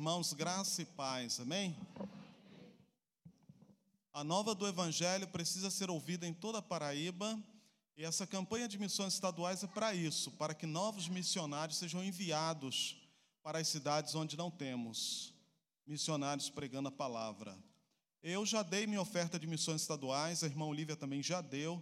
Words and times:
Irmãos, 0.00 0.32
graça 0.32 0.80
e 0.80 0.86
paz, 0.86 1.38
amém? 1.40 1.76
A 4.14 4.24
nova 4.24 4.54
do 4.54 4.66
Evangelho 4.66 5.28
precisa 5.28 5.70
ser 5.70 5.90
ouvida 5.90 6.26
em 6.26 6.32
toda 6.32 6.56
a 6.56 6.62
Paraíba, 6.62 7.38
e 7.98 8.02
essa 8.02 8.26
campanha 8.26 8.66
de 8.66 8.78
missões 8.78 9.12
estaduais 9.12 9.62
é 9.62 9.66
para 9.66 9.94
isso, 9.94 10.30
para 10.30 10.54
que 10.54 10.64
novos 10.64 11.06
missionários 11.06 11.76
sejam 11.76 12.02
enviados 12.02 12.96
para 13.42 13.58
as 13.58 13.68
cidades 13.68 14.14
onde 14.14 14.38
não 14.38 14.50
temos 14.50 15.34
missionários 15.86 16.48
pregando 16.48 16.88
a 16.88 16.92
palavra. 16.92 17.54
Eu 18.22 18.46
já 18.46 18.62
dei 18.62 18.86
minha 18.86 19.02
oferta 19.02 19.38
de 19.38 19.46
missões 19.46 19.82
estaduais, 19.82 20.42
a 20.42 20.46
irmã 20.46 20.64
Olivia 20.64 20.96
também 20.96 21.22
já 21.22 21.42
deu 21.42 21.78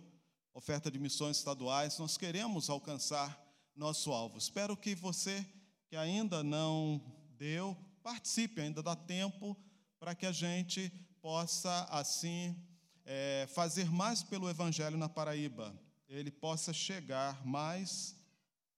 oferta 0.52 0.90
de 0.90 0.98
missões 0.98 1.36
estaduais. 1.36 1.96
Nós 1.98 2.16
queremos 2.16 2.68
alcançar 2.68 3.40
nosso 3.76 4.10
alvo. 4.10 4.38
Espero 4.38 4.76
que 4.76 4.96
você 4.96 5.46
que 5.86 5.94
ainda 5.94 6.42
não 6.42 7.00
deu, 7.38 7.76
participe, 8.08 8.62
ainda 8.62 8.82
dá 8.82 8.96
tempo 8.96 9.54
para 10.00 10.14
que 10.14 10.24
a 10.24 10.32
gente 10.32 10.88
possa, 11.20 11.84
assim, 11.90 12.56
é, 13.04 13.46
fazer 13.52 13.90
mais 13.90 14.22
pelo 14.22 14.48
Evangelho 14.48 14.96
na 14.96 15.10
Paraíba, 15.10 15.78
ele 16.08 16.30
possa 16.30 16.72
chegar 16.72 17.44
mais 17.44 18.16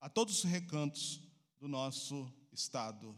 a 0.00 0.08
todos 0.08 0.38
os 0.38 0.50
recantos 0.50 1.20
do 1.60 1.68
nosso 1.68 2.28
estado. 2.50 3.16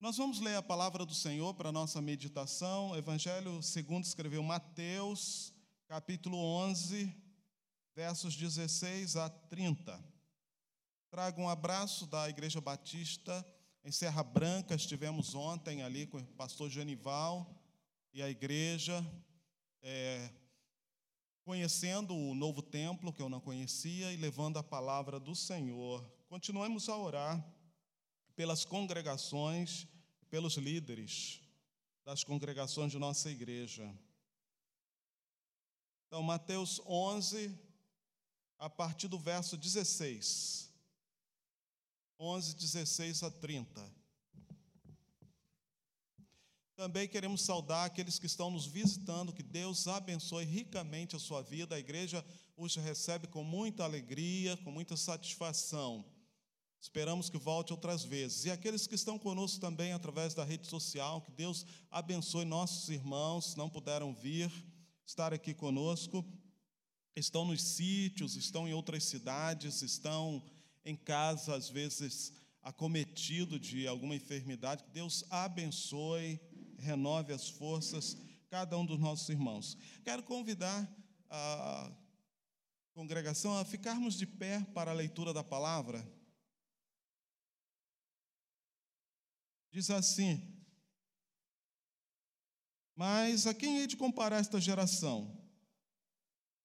Nós 0.00 0.16
vamos 0.16 0.38
ler 0.38 0.54
a 0.54 0.62
palavra 0.62 1.04
do 1.04 1.14
Senhor 1.14 1.52
para 1.54 1.70
a 1.70 1.72
nossa 1.72 2.00
meditação, 2.00 2.96
Evangelho 2.96 3.60
segundo 3.64 4.04
escreveu 4.04 4.44
Mateus, 4.44 5.52
capítulo 5.88 6.36
11, 6.38 7.12
versos 7.96 8.36
16 8.36 9.16
a 9.16 9.28
30. 9.28 10.00
Trago 11.10 11.42
um 11.42 11.48
abraço 11.48 12.06
da 12.06 12.28
Igreja 12.28 12.60
Batista 12.60 13.44
em 13.84 13.92
Serra 13.92 14.22
Branca, 14.22 14.74
estivemos 14.74 15.34
ontem 15.34 15.82
ali 15.82 16.06
com 16.06 16.18
o 16.18 16.24
pastor 16.34 16.68
Genival 16.70 17.54
e 18.12 18.22
a 18.22 18.28
igreja, 18.28 19.04
é, 19.80 20.30
conhecendo 21.44 22.14
o 22.14 22.34
novo 22.34 22.60
templo 22.60 23.12
que 23.12 23.22
eu 23.22 23.28
não 23.28 23.40
conhecia 23.40 24.12
e 24.12 24.16
levando 24.16 24.58
a 24.58 24.62
palavra 24.62 25.18
do 25.18 25.34
Senhor. 25.34 26.04
Continuamos 26.28 26.88
a 26.88 26.96
orar 26.96 27.42
pelas 28.34 28.64
congregações, 28.64 29.86
pelos 30.28 30.56
líderes 30.56 31.40
das 32.04 32.24
congregações 32.24 32.92
de 32.92 32.98
nossa 32.98 33.30
igreja. 33.30 33.94
Então, 36.06 36.22
Mateus 36.22 36.80
11, 36.86 37.54
a 38.58 38.70
partir 38.70 39.08
do 39.08 39.18
verso 39.18 39.56
16. 39.56 40.67
11, 42.18 42.56
16 42.56 43.22
a 43.22 43.30
30. 43.30 43.98
Também 46.74 47.08
queremos 47.08 47.42
saudar 47.42 47.86
aqueles 47.86 48.18
que 48.18 48.26
estão 48.26 48.50
nos 48.50 48.66
visitando, 48.66 49.32
que 49.32 49.42
Deus 49.42 49.86
abençoe 49.86 50.44
ricamente 50.44 51.16
a 51.16 51.18
sua 51.18 51.42
vida. 51.42 51.74
A 51.74 51.78
igreja 51.78 52.24
os 52.56 52.74
recebe 52.76 53.26
com 53.26 53.42
muita 53.42 53.84
alegria, 53.84 54.56
com 54.58 54.70
muita 54.70 54.96
satisfação. 54.96 56.04
Esperamos 56.80 57.28
que 57.28 57.36
volte 57.36 57.72
outras 57.72 58.04
vezes. 58.04 58.44
E 58.44 58.50
aqueles 58.50 58.86
que 58.86 58.94
estão 58.94 59.18
conosco 59.18 59.60
também 59.60 59.92
através 59.92 60.34
da 60.34 60.44
rede 60.44 60.66
social, 60.66 61.20
que 61.20 61.32
Deus 61.32 61.66
abençoe 61.90 62.44
nossos 62.44 62.88
irmãos, 62.88 63.56
não 63.56 63.68
puderam 63.68 64.14
vir, 64.14 64.50
estar 65.04 65.34
aqui 65.34 65.54
conosco. 65.54 66.24
Estão 67.16 67.44
nos 67.44 67.60
sítios, 67.60 68.36
estão 68.36 68.68
em 68.68 68.72
outras 68.72 69.02
cidades, 69.02 69.82
estão 69.82 70.42
em 70.88 70.96
casa, 70.96 71.54
às 71.54 71.68
vezes 71.68 72.32
acometido 72.62 73.58
de 73.58 73.86
alguma 73.86 74.14
enfermidade, 74.14 74.84
que 74.84 74.90
Deus 74.90 75.24
abençoe, 75.30 76.40
renove 76.78 77.32
as 77.32 77.48
forças, 77.48 78.16
cada 78.48 78.76
um 78.78 78.84
dos 78.84 78.98
nossos 78.98 79.28
irmãos. 79.28 79.76
Quero 80.02 80.22
convidar 80.22 80.88
a 81.28 81.92
congregação 82.94 83.56
a 83.58 83.64
ficarmos 83.64 84.16
de 84.16 84.26
pé 84.26 84.64
para 84.74 84.90
a 84.90 84.94
leitura 84.94 85.32
da 85.32 85.44
palavra. 85.44 86.06
Diz 89.70 89.90
assim: 89.90 90.42
Mas 92.96 93.46
a 93.46 93.52
quem 93.52 93.78
hei 93.78 93.86
de 93.86 93.96
comparar 93.96 94.38
esta 94.38 94.60
geração? 94.60 95.38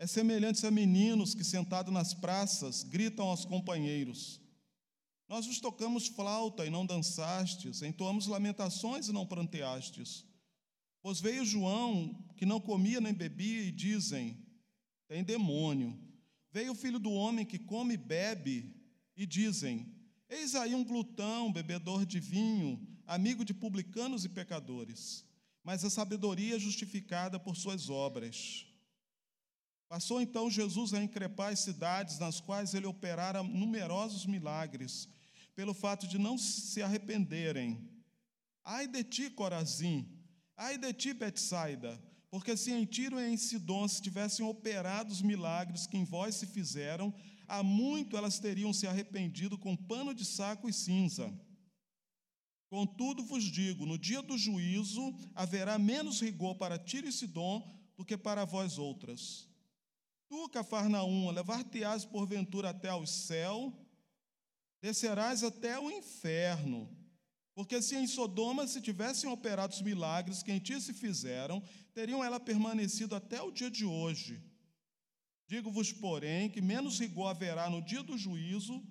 É 0.03 0.07
semelhante 0.07 0.67
a 0.67 0.69
meninos 0.69 1.33
que, 1.33 1.45
sentados 1.45 1.93
nas 1.93 2.13
praças, 2.13 2.83
gritam 2.83 3.25
aos 3.25 3.45
companheiros: 3.45 4.41
Nós 5.29 5.45
vos 5.45 5.61
tocamos 5.61 6.07
flauta 6.07 6.65
e 6.65 6.69
não 6.69 6.85
dançastes, 6.85 7.81
entoamos 7.81 8.27
lamentações 8.27 9.07
e 9.07 9.13
não 9.13 9.25
pranteastes. 9.25 10.25
Pois 11.01 11.21
veio 11.21 11.45
João, 11.45 12.21
que 12.35 12.45
não 12.45 12.59
comia 12.59 12.99
nem 12.99 13.13
bebia, 13.13 13.61
e 13.61 13.71
dizem: 13.71 14.45
Tem 15.07 15.23
demônio. 15.23 15.97
Veio 16.51 16.73
o 16.73 16.75
filho 16.75 16.99
do 16.99 17.11
homem 17.13 17.45
que 17.45 17.57
come 17.57 17.93
e 17.93 17.97
bebe, 17.97 18.75
e 19.15 19.25
dizem: 19.25 19.87
Eis 20.29 20.53
aí 20.53 20.75
um 20.75 20.83
glutão, 20.83 21.49
bebedor 21.49 22.05
de 22.05 22.19
vinho, 22.19 22.85
amigo 23.07 23.45
de 23.45 23.53
publicanos 23.53 24.25
e 24.25 24.29
pecadores. 24.29 25.25
Mas 25.63 25.85
a 25.85 25.89
sabedoria 25.89 26.57
é 26.57 26.59
justificada 26.59 27.39
por 27.39 27.55
suas 27.55 27.89
obras. 27.89 28.67
Passou 29.87 30.21
então 30.21 30.49
Jesus 30.49 30.93
a 30.93 31.03
increpar 31.03 31.53
as 31.53 31.59
cidades 31.59 32.17
nas 32.19 32.39
quais 32.39 32.73
ele 32.73 32.87
operara 32.87 33.43
numerosos 33.43 34.25
milagres, 34.25 35.07
pelo 35.55 35.73
fato 35.73 36.07
de 36.07 36.17
não 36.17 36.37
se 36.37 36.81
arrependerem. 36.81 37.89
Ai 38.63 38.87
de 38.87 39.03
ti, 39.03 39.29
Corazim! 39.29 40.07
Ai 40.55 40.77
de 40.77 40.93
ti, 40.93 41.13
Betsaida! 41.13 42.01
Porque 42.33 42.57
se 42.57 42.71
em 42.71 42.83
Tiro 42.83 43.19
e 43.19 43.29
em 43.31 43.37
Sidom 43.37 43.87
se 43.87 44.01
tivessem 44.01 44.43
operado 44.43 45.11
os 45.11 45.21
milagres 45.21 45.85
que 45.85 45.95
em 45.95 46.03
vós 46.03 46.33
se 46.33 46.47
fizeram, 46.47 47.13
há 47.47 47.61
muito 47.61 48.17
elas 48.17 48.39
teriam 48.39 48.73
se 48.73 48.87
arrependido 48.87 49.55
com 49.55 49.75
pano 49.75 50.15
de 50.15 50.25
saco 50.25 50.67
e 50.67 50.73
cinza. 50.73 51.31
Contudo 52.71 53.23
vos 53.23 53.43
digo, 53.43 53.85
no 53.85 53.99
dia 53.99 54.23
do 54.23 54.35
juízo 54.35 55.15
haverá 55.35 55.77
menos 55.77 56.21
rigor 56.21 56.55
para 56.55 56.79
Tiro 56.79 57.07
e 57.07 57.11
Sidom 57.11 57.61
do 57.95 58.03
que 58.03 58.17
para 58.17 58.45
vós 58.45 58.79
outras. 58.79 59.47
Tu, 60.27 60.49
Cafarnaum, 60.49 61.29
levar-te-ás 61.31 62.05
porventura 62.05 62.69
até 62.69 62.89
ao 62.89 63.05
céu, 63.05 63.73
descerás 64.81 65.43
até 65.43 65.79
o 65.79 65.91
inferno. 65.91 66.89
Porque 67.55 67.81
se 67.81 67.95
em 67.95 68.07
Sodoma 68.07 68.67
se 68.67 68.81
tivessem 68.81 69.29
operado 69.29 69.73
os 69.73 69.81
milagres 69.81 70.41
que 70.41 70.51
em 70.51 70.59
ti 70.59 70.81
se 70.81 70.93
fizeram, 70.93 71.61
teriam 71.93 72.23
ela 72.23 72.39
permanecido 72.39 73.15
até 73.15 73.41
o 73.41 73.51
dia 73.51 73.69
de 73.69 73.85
hoje. 73.85 74.41
Digo-vos, 75.47 75.93
porém, 75.93 76.49
que 76.49 76.61
menos 76.61 76.99
rigor 76.99 77.27
haverá 77.27 77.69
no 77.69 77.81
dia 77.81 78.01
do 78.01 78.17
juízo 78.17 78.83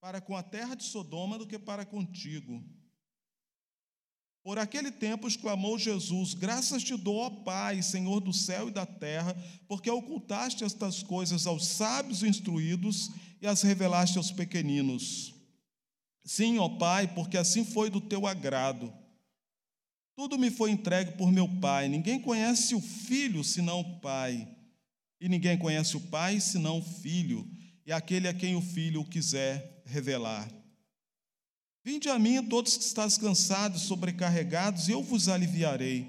para 0.00 0.20
com 0.20 0.34
a 0.34 0.42
terra 0.42 0.74
de 0.74 0.84
Sodoma 0.84 1.36
do 1.36 1.46
que 1.46 1.58
para 1.58 1.84
contigo. 1.84 2.64
Por 4.42 4.58
aquele 4.58 4.90
tempo 4.90 5.28
exclamou 5.28 5.78
Jesus: 5.78 6.32
Graças 6.32 6.82
te 6.82 6.96
dou, 6.96 7.16
ó 7.16 7.30
Pai, 7.30 7.82
Senhor 7.82 8.20
do 8.20 8.32
céu 8.32 8.68
e 8.68 8.72
da 8.72 8.86
terra, 8.86 9.36
porque 9.68 9.90
ocultaste 9.90 10.64
estas 10.64 11.02
coisas 11.02 11.46
aos 11.46 11.66
sábios 11.66 12.22
instruídos 12.22 13.10
e 13.40 13.46
as 13.46 13.62
revelaste 13.62 14.16
aos 14.16 14.30
pequeninos. 14.30 15.34
Sim, 16.24 16.58
ó 16.58 16.68
Pai, 16.68 17.06
porque 17.14 17.36
assim 17.36 17.64
foi 17.64 17.90
do 17.90 18.00
teu 18.00 18.26
agrado. 18.26 18.92
Tudo 20.16 20.38
me 20.38 20.50
foi 20.50 20.70
entregue 20.70 21.12
por 21.12 21.30
meu 21.30 21.48
Pai. 21.60 21.88
Ninguém 21.88 22.20
conhece 22.20 22.74
o 22.74 22.80
Filho 22.80 23.44
senão 23.44 23.80
o 23.80 24.00
Pai, 24.00 24.48
e 25.20 25.28
ninguém 25.28 25.58
conhece 25.58 25.96
o 25.96 26.00
Pai 26.00 26.40
senão 26.40 26.78
o 26.78 26.82
Filho, 26.82 27.46
e 27.84 27.92
aquele 27.92 28.26
a 28.26 28.34
quem 28.34 28.56
o 28.56 28.62
Filho 28.62 29.04
quiser 29.04 29.82
revelar. 29.84 30.59
Vinde 31.90 32.08
a 32.08 32.20
mim, 32.20 32.40
todos 32.44 32.76
que 32.76 32.84
estáis 32.84 33.18
cansados, 33.18 33.82
sobrecarregados, 33.82 34.86
e 34.86 34.92
eu 34.92 35.02
vos 35.02 35.28
aliviarei. 35.28 36.06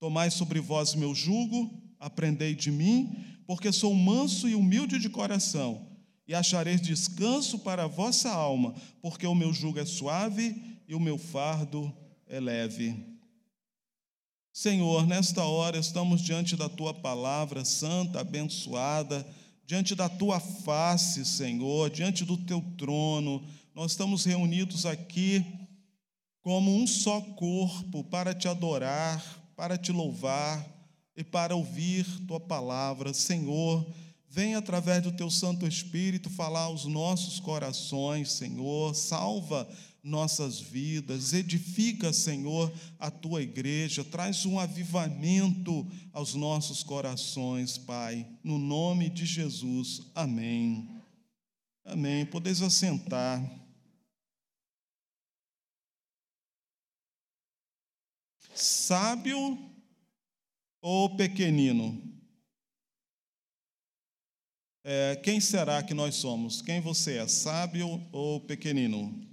Tomai 0.00 0.30
sobre 0.30 0.58
vós 0.58 0.94
meu 0.94 1.14
jugo, 1.14 1.70
aprendei 2.00 2.54
de 2.54 2.70
mim, 2.70 3.14
porque 3.46 3.70
sou 3.70 3.94
manso 3.94 4.48
e 4.48 4.54
humilde 4.54 4.98
de 4.98 5.10
coração, 5.10 5.86
e 6.26 6.34
achareis 6.34 6.80
descanso 6.80 7.58
para 7.58 7.84
a 7.84 7.86
vossa 7.86 8.30
alma, 8.30 8.74
porque 9.02 9.26
o 9.26 9.34
meu 9.34 9.52
jugo 9.52 9.78
é 9.78 9.84
suave 9.84 10.56
e 10.88 10.94
o 10.94 11.00
meu 11.00 11.18
fardo 11.18 11.92
é 12.26 12.40
leve. 12.40 12.96
Senhor, 14.50 15.06
nesta 15.06 15.44
hora 15.44 15.76
estamos 15.76 16.22
diante 16.22 16.56
da 16.56 16.70
tua 16.70 16.94
palavra 16.94 17.66
santa, 17.66 18.20
abençoada, 18.20 19.26
diante 19.66 19.94
da 19.94 20.08
tua 20.08 20.40
face, 20.40 21.22
Senhor, 21.26 21.90
diante 21.90 22.24
do 22.24 22.38
teu 22.38 22.62
trono 22.78 23.44
nós 23.78 23.92
estamos 23.92 24.24
reunidos 24.24 24.84
aqui 24.84 25.46
como 26.42 26.74
um 26.74 26.84
só 26.84 27.20
corpo 27.20 28.02
para 28.02 28.34
te 28.34 28.48
adorar, 28.48 29.24
para 29.54 29.78
te 29.78 29.92
louvar 29.92 30.66
e 31.16 31.22
para 31.22 31.54
ouvir 31.54 32.04
tua 32.26 32.40
palavra. 32.40 33.14
Senhor, 33.14 33.88
vem 34.28 34.56
através 34.56 35.04
do 35.04 35.12
teu 35.12 35.30
Santo 35.30 35.64
Espírito 35.64 36.28
falar 36.28 36.62
aos 36.62 36.86
nossos 36.86 37.38
corações, 37.38 38.32
Senhor. 38.32 38.96
Salva 38.96 39.68
nossas 40.02 40.58
vidas, 40.58 41.32
edifica, 41.32 42.12
Senhor, 42.12 42.72
a 42.98 43.12
tua 43.12 43.42
igreja, 43.42 44.02
traz 44.02 44.44
um 44.44 44.58
avivamento 44.58 45.86
aos 46.12 46.34
nossos 46.34 46.82
corações, 46.82 47.78
Pai, 47.78 48.26
no 48.42 48.58
nome 48.58 49.08
de 49.08 49.24
Jesus. 49.24 50.02
Amém. 50.16 50.88
Amém. 51.84 52.26
Podeis 52.26 52.60
assentar. 52.60 53.67
Sábio 58.60 59.56
ou 60.80 61.16
pequenino? 61.16 62.02
É, 64.82 65.16
quem 65.16 65.40
será 65.40 65.82
que 65.82 65.94
nós 65.94 66.16
somos? 66.16 66.60
Quem 66.60 66.80
você 66.80 67.18
é, 67.18 67.28
sábio 67.28 68.04
ou 68.10 68.40
pequenino? 68.40 69.26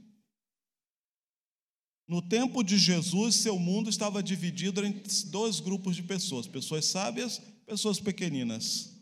No 2.07 2.22
tempo 2.22 2.63
de 2.63 2.77
Jesus, 2.77 3.36
seu 3.36 3.57
mundo 3.57 3.89
estava 3.89 4.22
dividido 4.22 4.86
em 4.86 5.01
dois 5.28 5.60
grupos 5.60 5.95
de 5.95 6.04
pessoas: 6.04 6.48
pessoas 6.48 6.86
sábias, 6.86 7.42
pessoas 7.66 8.00
pequeninas. 8.00 8.95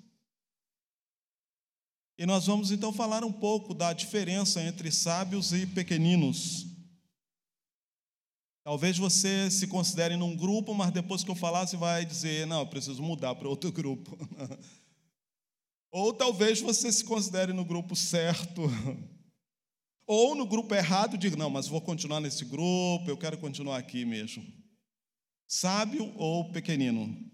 E 2.18 2.26
nós 2.26 2.46
vamos 2.46 2.72
então 2.72 2.94
falar 2.94 3.26
um 3.26 3.31
pouco 3.31 3.74
da 3.74 3.92
diferença 3.92 4.62
entre 4.62 4.90
sábios 4.90 5.52
e 5.52 5.66
pequeninos. 5.66 6.73
Talvez 8.63 8.98
você 8.98 9.51
se 9.51 9.68
considere 9.68 10.15
num 10.15 10.36
grupo, 10.36 10.74
mas 10.74 10.92
depois 10.92 11.21
que 11.24 11.30
eu 11.30 11.36
falar, 11.36 11.68
você 11.68 11.75
vai 11.75 12.06
dizer: 12.06 12.48
não, 12.48 12.62
eu 12.62 12.68
preciso 12.68 13.04
mudar 13.04 13.36
para 13.36 13.50
outro 13.50 13.71
grupo. 13.74 14.18
Ou 15.92 16.13
talvez 16.13 16.62
você 16.62 16.92
se 16.92 17.04
considere 17.04 17.51
no 17.51 17.65
grupo 17.65 17.95
certo, 17.95 18.62
ou 20.07 20.33
no 20.33 20.45
grupo 20.45 20.74
errado, 20.74 21.18
diga: 21.18 21.36
não, 21.36 21.50
mas 21.50 21.68
vou 21.68 21.81
continuar 21.81 22.21
nesse 22.21 22.45
grupo, 22.45 23.04
eu 23.07 23.18
quero 23.18 23.38
continuar 23.38 23.77
aqui 23.77 24.06
mesmo. 24.06 24.45
Sábio 25.45 26.13
ou 26.16 26.51
pequenino? 26.51 27.31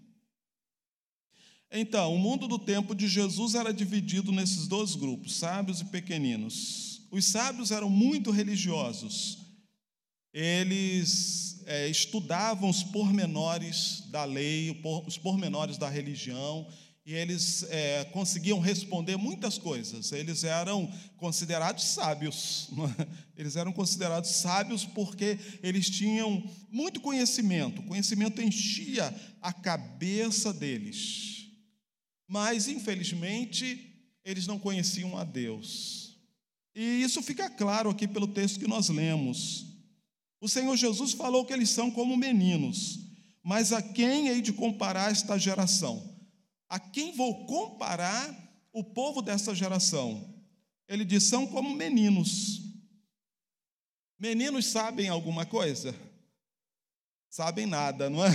Então, 1.70 2.12
o 2.12 2.18
mundo 2.18 2.48
do 2.48 2.58
tempo 2.58 2.92
de 2.92 3.06
Jesus 3.06 3.54
era 3.54 3.72
dividido 3.72 4.32
nesses 4.32 4.66
dois 4.66 4.96
grupos, 4.96 5.36
sábios 5.36 5.80
e 5.80 5.84
pequeninos. 5.84 7.06
Os 7.12 7.24
sábios 7.26 7.70
eram 7.70 7.88
muito 7.88 8.32
religiosos, 8.32 9.38
eles 10.32 11.62
é, 11.66 11.88
estudavam 11.88 12.68
os 12.68 12.82
pormenores 12.82 14.04
da 14.08 14.24
lei, 14.24 14.80
os 15.06 15.18
pormenores 15.18 15.76
da 15.76 15.88
religião, 15.88 16.66
e 17.04 17.14
eles 17.14 17.64
é, 17.70 18.04
conseguiam 18.12 18.60
responder 18.60 19.16
muitas 19.16 19.58
coisas. 19.58 20.12
Eles 20.12 20.44
eram 20.44 20.86
considerados 21.16 21.84
sábios. 21.84 22.68
É? 22.98 23.40
Eles 23.40 23.56
eram 23.56 23.72
considerados 23.72 24.30
sábios 24.30 24.84
porque 24.84 25.38
eles 25.62 25.88
tinham 25.88 26.42
muito 26.70 27.00
conhecimento. 27.00 27.80
O 27.80 27.86
conhecimento 27.86 28.42
enchia 28.42 29.14
a 29.40 29.52
cabeça 29.52 30.52
deles. 30.52 31.46
Mas, 32.28 32.68
infelizmente, 32.68 33.90
eles 34.24 34.46
não 34.46 34.58
conheciam 34.58 35.16
a 35.16 35.24
Deus. 35.24 36.18
E 36.74 37.02
isso 37.02 37.22
fica 37.22 37.48
claro 37.48 37.90
aqui 37.90 38.06
pelo 38.06 38.28
texto 38.28 38.60
que 38.60 38.68
nós 38.68 38.88
lemos. 38.88 39.69
O 40.40 40.48
Senhor 40.48 40.76
Jesus 40.76 41.12
falou 41.12 41.44
que 41.44 41.52
eles 41.52 41.70
são 41.70 41.90
como 41.90 42.16
meninos. 42.16 42.98
Mas 43.42 43.72
a 43.72 43.82
quem 43.82 44.28
hei 44.28 44.40
de 44.40 44.52
comparar 44.52 45.10
esta 45.10 45.38
geração? 45.38 46.18
A 46.68 46.78
quem 46.78 47.14
vou 47.14 47.46
comparar 47.46 48.34
o 48.72 48.82
povo 48.82 49.20
dessa 49.20 49.54
geração? 49.54 50.34
Ele 50.88 51.04
diz: 51.04 51.24
são 51.24 51.46
como 51.46 51.74
meninos. 51.74 52.60
Meninos 54.18 54.66
sabem 54.66 55.08
alguma 55.08 55.46
coisa? 55.46 55.94
Sabem 57.30 57.66
nada, 57.66 58.10
não 58.10 58.24
é? 58.24 58.30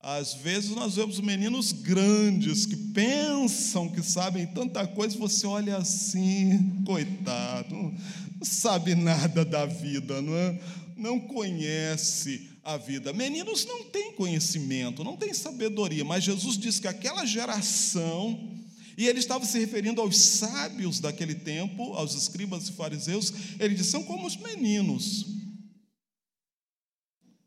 Às 0.00 0.34
vezes 0.34 0.70
nós 0.70 0.94
vemos 0.94 1.18
meninos 1.18 1.72
grandes 1.72 2.64
que 2.64 2.76
pensam 2.76 3.88
que 3.88 4.00
sabem 4.02 4.46
tanta 4.46 4.86
coisa, 4.86 5.18
você 5.18 5.44
olha 5.44 5.76
assim, 5.76 6.84
coitado, 6.84 7.74
não 7.74 8.44
sabe 8.44 8.94
nada 8.94 9.44
da 9.44 9.66
vida, 9.66 10.22
não 10.22 10.36
é? 10.36 10.60
Não 10.98 11.20
conhece 11.20 12.50
a 12.64 12.76
vida. 12.76 13.12
Meninos 13.12 13.64
não 13.64 13.84
têm 13.84 14.12
conhecimento, 14.12 15.04
não 15.04 15.16
têm 15.16 15.32
sabedoria, 15.32 16.04
mas 16.04 16.24
Jesus 16.24 16.58
diz 16.58 16.80
que 16.80 16.88
aquela 16.88 17.24
geração, 17.24 18.58
e 18.96 19.06
ele 19.06 19.20
estava 19.20 19.46
se 19.46 19.58
referindo 19.58 20.00
aos 20.00 20.18
sábios 20.18 21.00
daquele 21.00 21.36
tempo, 21.36 21.94
aos 21.94 22.14
escribas 22.14 22.68
e 22.68 22.72
fariseus, 22.72 23.32
ele 23.58 23.74
diz: 23.74 23.86
são 23.86 24.02
como 24.02 24.26
os 24.26 24.36
meninos. 24.36 25.24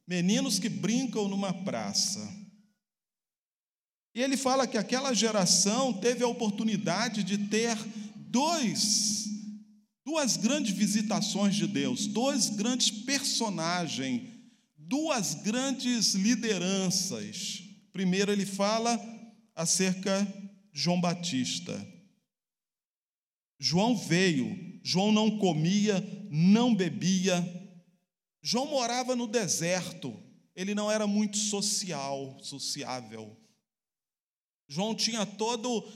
Meninos 0.07 0.57
que 0.57 0.69
brincam 0.69 1.27
numa 1.27 1.54
praça. 1.54 2.42
E 4.13 4.21
ele 4.21 4.36
fala 4.36 4.68
que 4.68 4.77
aquela 4.77 5.13
geração 5.13 5.94
teve 5.94 6.24
a 6.24 6.27
oportunidade 6.27 7.24
de 7.24 7.38
ter 7.38 7.77
dois, 8.15 9.25
duas 10.06 10.38
grandes 10.38 10.75
visitações 10.75 11.56
de 11.56 11.68
Deus, 11.68 12.07
dois 12.07 12.50
grandes 12.50 12.89
personagens 12.89 14.42
duas 14.92 15.36
grandes 15.36 16.15
lideranças. 16.15 17.63
Primeiro, 17.94 18.30
ele 18.30 18.45
fala 18.45 19.00
acerca 19.56 20.21
de 20.74 20.81
João 20.81 21.00
Batista. 21.00 21.88
João 23.57 23.95
veio, 23.95 24.81
João 24.83 25.13
não 25.13 25.38
comia, 25.38 26.04
não 26.30 26.75
bebia. 26.75 27.42
João 28.42 28.65
morava 28.65 29.15
no 29.15 29.27
deserto, 29.27 30.13
ele 30.54 30.75
não 30.75 30.92
era 30.92 31.07
muito 31.07 31.38
social, 31.38 32.38
sociável. 32.42 33.38
João 34.68 34.94
tinha 34.94 35.25
todo, 35.25 35.88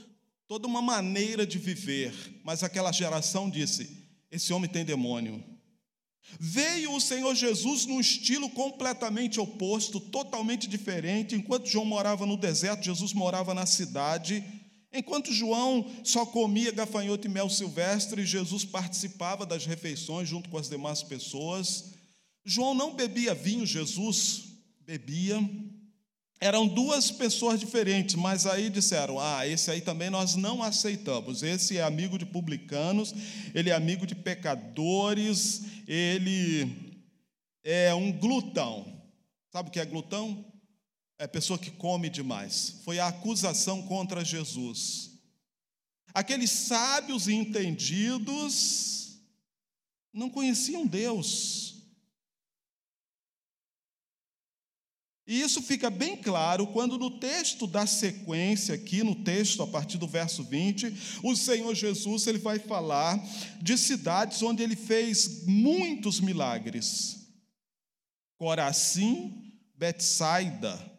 toda 0.47 0.67
uma 0.67 0.81
maneira 0.81 1.45
de 1.45 1.57
viver, 1.57 2.13
mas 2.43 2.63
aquela 2.63 2.91
geração 2.91 3.49
disse: 3.49 4.05
esse 4.31 4.53
homem 4.53 4.69
tem 4.69 4.85
demônio. 4.85 5.43
Veio 6.39 6.93
o 6.93 6.99
Senhor 7.01 7.35
Jesus 7.35 7.85
num 7.85 7.99
estilo 7.99 8.49
completamente 8.49 9.39
oposto, 9.39 9.99
totalmente 9.99 10.67
diferente. 10.67 11.35
Enquanto 11.35 11.67
João 11.67 11.85
morava 11.85 12.25
no 12.25 12.35
deserto, 12.35 12.83
Jesus 12.83 13.13
morava 13.13 13.53
na 13.53 13.65
cidade. 13.65 14.43
Enquanto 14.91 15.31
João 15.31 15.85
só 16.03 16.25
comia 16.25 16.71
gafanhoto 16.71 17.27
e 17.27 17.29
mel 17.29 17.49
silvestre, 17.49 18.25
Jesus 18.25 18.65
participava 18.65 19.45
das 19.45 19.65
refeições 19.65 20.27
junto 20.27 20.49
com 20.49 20.57
as 20.57 20.69
demais 20.69 21.03
pessoas. 21.03 21.93
João 22.43 22.73
não 22.73 22.95
bebia 22.95 23.35
vinho, 23.35 23.65
Jesus 23.65 24.45
bebia. 24.81 25.37
Eram 26.39 26.67
duas 26.67 27.09
pessoas 27.11 27.59
diferentes, 27.59 28.15
mas 28.15 28.45
aí 28.45 28.69
disseram: 28.69 29.19
Ah, 29.19 29.47
esse 29.47 29.71
aí 29.71 29.81
também 29.81 30.09
nós 30.09 30.35
não 30.35 30.61
aceitamos. 30.61 31.43
Esse 31.43 31.77
é 31.77 31.83
amigo 31.83 32.17
de 32.17 32.25
publicanos, 32.25 33.13
ele 33.53 33.69
é 33.69 33.73
amigo 33.73 34.05
de 34.05 34.15
pecadores, 34.15 35.63
ele 35.87 36.95
é 37.63 37.93
um 37.93 38.11
glutão. 38.11 38.85
Sabe 39.51 39.69
o 39.69 39.71
que 39.71 39.79
é 39.79 39.85
glutão? 39.85 40.45
É 41.17 41.25
pessoa 41.25 41.57
que 41.57 41.71
come 41.71 42.09
demais. 42.09 42.81
Foi 42.83 42.99
a 42.99 43.07
acusação 43.07 43.81
contra 43.83 44.25
Jesus. 44.25 45.11
Aqueles 46.13 46.49
sábios 46.49 47.27
e 47.27 47.33
entendidos 47.33 49.17
não 50.13 50.29
conheciam 50.29 50.85
Deus. 50.85 51.74
E 55.27 55.41
isso 55.41 55.61
fica 55.61 55.89
bem 55.89 56.15
claro 56.15 56.67
quando 56.67 56.99
no 56.99 57.09
texto 57.09 57.65
da 57.65 57.87
sequência, 57.87 58.75
aqui 58.75 59.01
no 59.01 59.15
texto, 59.15 59.63
a 59.63 59.67
partir 59.67 59.97
do 59.97 60.07
verso 60.07 60.43
20, 60.43 61.19
o 61.23 61.35
Senhor 61.35 61.73
Jesus 61.73 62.27
ele 62.27 62.37
vai 62.37 62.59
falar 62.59 63.19
de 63.59 63.75
cidades 63.75 64.43
onde 64.43 64.61
ele 64.61 64.75
fez 64.75 65.45
muitos 65.45 66.19
milagres. 66.19 67.25
Corazim, 68.37 69.53
Betsaida, 69.75 70.93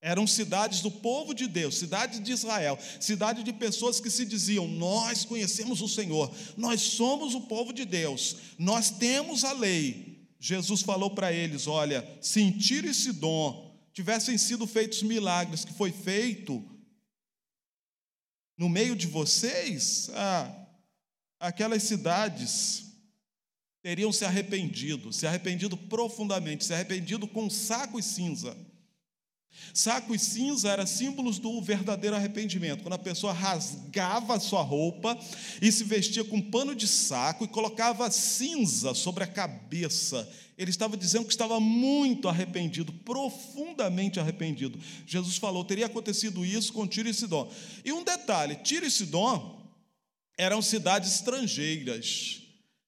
eram 0.00 0.26
cidades 0.26 0.80
do 0.80 0.90
povo 0.90 1.32
de 1.32 1.46
Deus, 1.46 1.78
cidades 1.78 2.20
de 2.20 2.32
Israel, 2.32 2.76
cidade 2.98 3.44
de 3.44 3.52
pessoas 3.52 4.00
que 4.00 4.10
se 4.10 4.24
diziam: 4.24 4.66
Nós 4.66 5.24
conhecemos 5.24 5.80
o 5.80 5.86
Senhor, 5.86 6.34
nós 6.56 6.80
somos 6.80 7.36
o 7.36 7.42
povo 7.42 7.72
de 7.72 7.84
Deus, 7.84 8.36
nós 8.58 8.90
temos 8.90 9.44
a 9.44 9.52
lei, 9.52 10.11
Jesus 10.42 10.82
falou 10.82 11.14
para 11.14 11.32
eles: 11.32 11.68
olha, 11.68 12.04
se 12.20 12.40
em 12.40 12.50
Tiro 12.50 12.88
e 12.88 12.92
tivessem 13.92 14.36
sido 14.36 14.66
feitos 14.66 15.00
milagres 15.04 15.64
que 15.64 15.72
foi 15.72 15.92
feito 15.92 16.68
no 18.58 18.68
meio 18.68 18.96
de 18.96 19.06
vocês, 19.06 20.10
ah, 20.14 20.66
aquelas 21.38 21.84
cidades 21.84 22.92
teriam 23.82 24.10
se 24.10 24.24
arrependido, 24.24 25.12
se 25.12 25.28
arrependido 25.28 25.76
profundamente, 25.76 26.64
se 26.64 26.74
arrependido 26.74 27.28
com 27.28 27.48
saco 27.48 28.00
e 28.00 28.02
cinza. 28.02 28.56
Saco 29.74 30.14
e 30.14 30.18
cinza 30.18 30.70
eram 30.70 30.86
símbolos 30.86 31.38
do 31.38 31.60
verdadeiro 31.62 32.14
arrependimento, 32.14 32.82
quando 32.82 32.94
a 32.94 32.98
pessoa 32.98 33.32
rasgava 33.32 34.34
a 34.34 34.40
sua 34.40 34.62
roupa 34.62 35.18
e 35.60 35.72
se 35.72 35.84
vestia 35.84 36.24
com 36.24 36.40
pano 36.40 36.74
de 36.74 36.86
saco 36.86 37.44
e 37.44 37.48
colocava 37.48 38.10
cinza 38.10 38.92
sobre 38.94 39.24
a 39.24 39.26
cabeça. 39.26 40.28
Ele 40.58 40.70
estava 40.70 40.96
dizendo 40.96 41.24
que 41.24 41.32
estava 41.32 41.58
muito 41.58 42.28
arrependido, 42.28 42.92
profundamente 42.92 44.20
arrependido. 44.20 44.78
Jesus 45.06 45.38
falou: 45.38 45.64
teria 45.64 45.86
acontecido 45.86 46.44
isso 46.44 46.72
com 46.72 46.86
Tiro 46.86 47.08
e 47.08 47.14
Sidom. 47.14 47.50
E 47.84 47.92
um 47.92 48.04
detalhe: 48.04 48.56
Tiro 48.56 48.86
e 48.86 48.90
Sidom 48.90 49.60
eram 50.36 50.60
cidades 50.60 51.14
estrangeiras, 51.14 52.42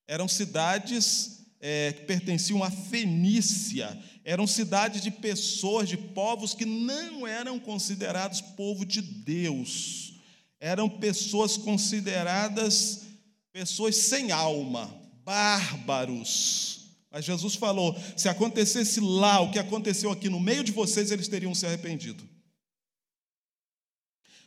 eram 0.07 0.29
cidades 0.29 1.34
é, 1.67 1.95
que 1.95 2.03
pertenciam 2.03 2.63
à 2.63 2.71
Fenícia, 2.71 3.99
eram 4.23 4.47
cidades 4.47 5.01
de 5.01 5.11
pessoas, 5.11 5.89
de 5.89 5.97
povos 5.97 6.53
que 6.53 6.67
não 6.67 7.27
eram 7.27 7.59
considerados 7.59 8.43
povo 8.43 8.85
de 8.85 9.01
Deus, 9.01 10.13
eram 10.61 10.91
pessoas 10.91 11.57
consideradas 11.57 13.07
pessoas 13.51 13.97
sem 13.97 14.31
alma, 14.31 14.95
bárbaros. 15.25 16.91
Mas 17.11 17.25
Jesus 17.25 17.55
falou: 17.55 17.97
se 18.15 18.29
acontecesse 18.29 19.01
lá 19.01 19.41
o 19.41 19.51
que 19.51 19.59
aconteceu 19.59 20.11
aqui 20.11 20.29
no 20.29 20.39
meio 20.39 20.63
de 20.63 20.71
vocês, 20.71 21.11
eles 21.11 21.29
teriam 21.29 21.55
se 21.55 21.65
arrependido. 21.65 22.29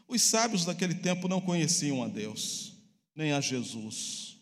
Os 0.07 0.21
sábios 0.21 0.65
daquele 0.65 0.93
tempo 0.93 1.27
não 1.27 1.41
conheciam 1.41 2.03
a 2.03 2.07
Deus, 2.07 2.73
nem 3.15 3.31
a 3.31 3.41
Jesus. 3.41 4.37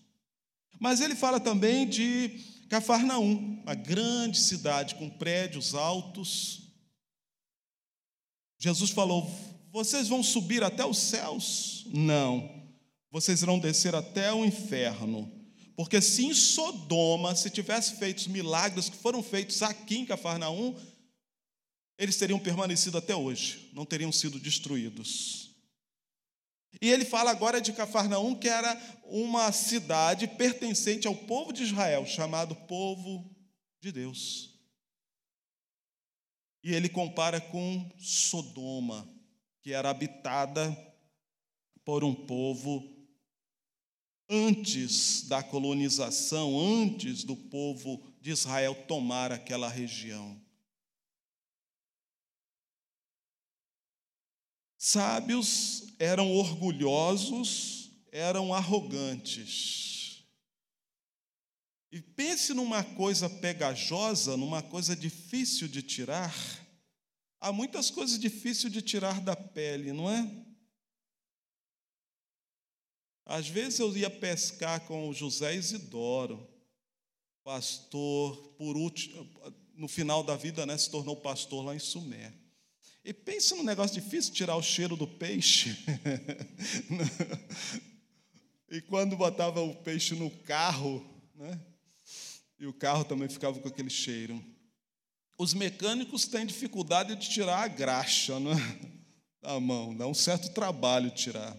Mas 0.77 0.99
ele 0.99 1.15
fala 1.15 1.39
também 1.39 1.87
de 1.87 2.53
Cafarnaum, 2.69 3.61
uma 3.63 3.75
grande 3.75 4.39
cidade 4.39 4.95
com 4.95 5.09
prédios 5.09 5.73
altos. 5.73 6.61
Jesus 8.59 8.89
falou: 8.89 9.29
Vocês 9.71 10.07
vão 10.07 10.23
subir 10.23 10.63
até 10.63 10.85
os 10.85 10.97
céus? 10.97 11.85
Não, 11.87 12.49
vocês 13.11 13.41
irão 13.41 13.59
descer 13.59 13.93
até 13.93 14.33
o 14.33 14.43
inferno. 14.43 15.31
Porque 15.75 16.01
se 16.01 16.25
em 16.25 16.33
Sodoma 16.33 17.35
se 17.35 17.49
tivesse 17.49 17.95
feito 17.95 18.19
os 18.19 18.27
milagres 18.27 18.89
que 18.89 18.95
foram 18.95 19.21
feitos 19.21 19.61
aqui 19.61 19.97
em 19.97 20.05
Cafarnaum, 20.05 20.73
eles 21.97 22.17
teriam 22.17 22.39
permanecido 22.39 22.97
até 22.97 23.15
hoje, 23.15 23.69
não 23.73 23.85
teriam 23.85 24.11
sido 24.11 24.39
destruídos. 24.39 25.44
E 26.81 26.89
ele 26.89 27.05
fala 27.05 27.31
agora 27.31 27.61
de 27.61 27.73
Cafarnaum, 27.73 28.35
que 28.35 28.47
era 28.47 28.75
uma 29.05 29.51
cidade 29.51 30.27
pertencente 30.27 31.07
ao 31.07 31.15
povo 31.15 31.53
de 31.53 31.63
Israel, 31.63 32.05
chamado 32.05 32.55
povo 32.55 33.33
de 33.79 33.91
Deus. 33.91 34.53
E 36.63 36.73
ele 36.73 36.89
compara 36.89 37.39
com 37.39 37.91
Sodoma, 37.99 39.07
que 39.61 39.71
era 39.71 39.89
habitada 39.89 40.75
por 41.83 42.03
um 42.03 42.13
povo 42.13 42.91
antes 44.27 45.27
da 45.27 45.43
colonização, 45.43 46.59
antes 46.59 47.23
do 47.23 47.35
povo 47.35 48.03
de 48.19 48.31
Israel 48.31 48.73
tomar 48.87 49.31
aquela 49.31 49.69
região. 49.69 50.41
Sábios 54.77 55.84
eram 55.99 56.31
orgulhosos, 56.31 57.91
eram 58.11 58.53
arrogantes. 58.53 60.25
E 61.91 62.01
pense 62.01 62.53
numa 62.53 62.83
coisa 62.83 63.29
pegajosa, 63.29 64.35
numa 64.35 64.61
coisa 64.61 64.95
difícil 64.95 65.67
de 65.67 65.81
tirar. 65.81 66.35
Há 67.39 67.51
muitas 67.51 67.89
coisas 67.89 68.19
difíceis 68.19 68.71
de 68.71 68.81
tirar 68.81 69.21
da 69.21 69.35
pele, 69.35 69.93
não 69.93 70.09
é? 70.09 70.45
Às 73.25 73.47
vezes 73.47 73.79
eu 73.79 73.95
ia 73.95 74.09
pescar 74.09 74.85
com 74.85 75.09
o 75.09 75.13
José 75.13 75.55
Isidoro, 75.55 76.47
pastor, 77.43 78.35
por 78.57 78.75
último, 78.75 79.27
no 79.73 79.87
final 79.87 80.23
da 80.23 80.35
vida, 80.35 80.65
né, 80.65 80.77
se 80.77 80.89
tornou 80.89 81.15
pastor 81.15 81.65
lá 81.65 81.75
em 81.75 81.79
Sumé. 81.79 82.33
E 83.05 83.13
pense 83.13 83.53
num 83.53 83.61
negócio 83.61 84.01
difícil 84.01 84.33
tirar 84.33 84.55
o 84.55 84.63
cheiro 84.63 84.97
do 84.97 85.07
peixe. 85.07 85.77
e 88.67 88.81
quando 88.81 89.15
botava 89.15 89.61
o 89.61 89.75
peixe 89.75 90.15
no 90.15 90.31
carro, 90.31 91.05
né? 91.35 91.61
E 92.57 92.65
o 92.65 92.73
carro 92.73 93.05
também 93.05 93.29
ficava 93.29 93.59
com 93.59 93.67
aquele 93.67 93.91
cheiro. 93.91 94.43
Os 95.37 95.53
mecânicos 95.53 96.25
têm 96.25 96.47
dificuldade 96.47 97.15
de 97.15 97.29
tirar 97.29 97.59
a 97.59 97.67
graxa 97.67 98.39
né? 98.39 98.55
da 99.39 99.59
mão, 99.59 99.95
dá 99.95 100.07
um 100.07 100.13
certo 100.15 100.49
trabalho 100.49 101.11
tirar. 101.11 101.55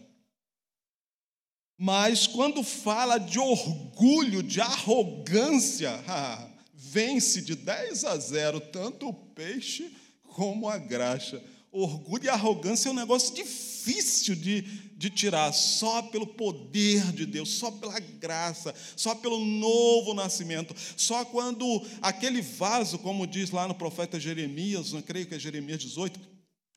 Mas 1.79 2.27
quando 2.27 2.65
fala 2.65 3.19
de 3.19 3.39
orgulho, 3.39 4.43
de 4.43 4.61
arrogância, 4.61 5.93
vence 6.75 7.41
de 7.41 7.55
10 7.55 8.05
a 8.05 8.17
0 8.17 8.61
tanto 8.61 9.09
o 9.09 9.15
peixe 9.15 9.95
como 10.37 10.69
a 10.69 10.77
graxa. 10.77 11.43
Orgulho 11.73 12.25
e 12.25 12.29
arrogância 12.29 12.91
é 12.91 12.93
um 12.93 12.95
negócio 12.95 13.35
difícil 13.35 14.35
de, 14.35 14.61
de 14.61 15.09
tirar, 15.09 15.51
só 15.53 16.03
pelo 16.03 16.27
poder 16.27 17.11
de 17.13 17.25
Deus, 17.25 17.49
só 17.51 17.71
pela 17.71 17.99
graça, 17.99 18.75
só 18.95 19.15
pelo 19.15 19.43
novo 19.43 20.13
nascimento, 20.13 20.75
só 20.95 21.25
quando 21.25 21.83
aquele 22.03 22.43
vaso, 22.43 22.99
como 22.99 23.27
diz 23.27 23.51
lá 23.51 23.67
no 23.67 23.75
profeta 23.75 24.21
Jeremias, 24.21 24.93
não 24.93 25.01
creio 25.01 25.27
que 25.27 25.35
é 25.35 25.39
Jeremias 25.39 25.81
18, 25.81 26.21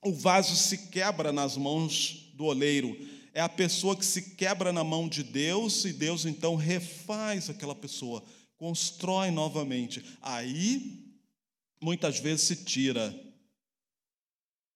o 0.06 0.14
vaso 0.14 0.56
se 0.56 0.90
quebra 0.90 1.34
nas 1.34 1.58
mãos 1.58 2.32
do 2.36 2.46
oleiro. 2.46 2.98
É 3.34 3.42
a 3.42 3.50
pessoa 3.50 3.96
que 3.96 4.06
se 4.06 4.36
quebra 4.36 4.72
na 4.72 4.86
mão 4.86 5.08
de 5.08 5.22
Deus 5.22 5.84
e 5.84 5.92
Deus 5.92 6.26
então 6.26 6.56
refaz 6.56 7.50
aquela 7.50 7.76
pessoa, 7.76 8.24
constrói 8.58 9.32
novamente. 9.32 10.04
Aí, 10.22 11.14
muitas 11.82 12.20
vezes 12.20 12.48
se 12.48 12.56
tira 12.56 13.29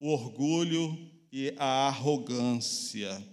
o 0.03 0.09
orgulho 0.09 0.99
e 1.31 1.53
a 1.55 1.87
arrogância. 1.87 3.25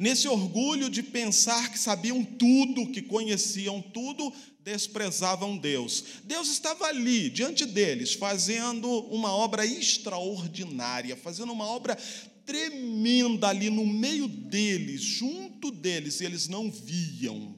Nesse 0.00 0.26
orgulho 0.26 0.88
de 0.88 1.02
pensar 1.02 1.70
que 1.70 1.78
sabiam 1.78 2.24
tudo, 2.24 2.90
que 2.90 3.02
conheciam 3.02 3.82
tudo, 3.82 4.32
desprezavam 4.60 5.58
Deus. 5.58 6.02
Deus 6.24 6.48
estava 6.48 6.86
ali, 6.86 7.28
diante 7.28 7.66
deles, 7.66 8.14
fazendo 8.14 8.88
uma 9.08 9.36
obra 9.36 9.66
extraordinária, 9.66 11.14
fazendo 11.14 11.52
uma 11.52 11.66
obra 11.66 11.94
tremenda 12.46 13.48
ali 13.48 13.68
no 13.68 13.84
meio 13.84 14.26
deles, 14.26 15.02
junto 15.02 15.70
deles, 15.70 16.22
e 16.22 16.24
eles 16.24 16.48
não 16.48 16.70
viam. 16.70 17.54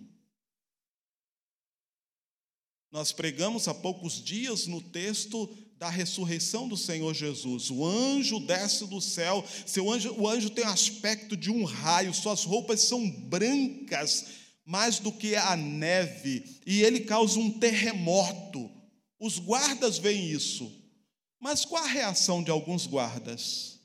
Nós 2.90 3.12
pregamos 3.12 3.68
há 3.68 3.74
poucos 3.74 4.20
dias 4.20 4.66
no 4.66 4.80
texto 4.80 5.56
da 5.78 5.90
ressurreição 5.90 6.66
do 6.66 6.76
Senhor 6.76 7.14
Jesus. 7.14 7.70
O 7.70 7.84
anjo 7.84 8.40
desce 8.40 8.86
do 8.86 9.00
céu, 9.00 9.44
seu 9.66 9.90
anjo, 9.90 10.14
o 10.18 10.28
anjo 10.28 10.50
tem 10.50 10.64
o 10.64 10.68
aspecto 10.68 11.36
de 11.36 11.50
um 11.50 11.64
raio, 11.64 12.14
suas 12.14 12.44
roupas 12.44 12.80
são 12.82 13.08
brancas, 13.10 14.26
mais 14.64 14.98
do 14.98 15.12
que 15.12 15.36
a 15.36 15.54
neve, 15.54 16.60
e 16.66 16.82
ele 16.82 17.00
causa 17.00 17.38
um 17.38 17.50
terremoto. 17.50 18.70
Os 19.20 19.38
guardas 19.38 19.98
veem 19.98 20.30
isso. 20.30 20.72
Mas 21.38 21.64
qual 21.64 21.84
a 21.84 21.88
reação 21.88 22.42
de 22.42 22.50
alguns 22.50 22.86
guardas? 22.86 23.78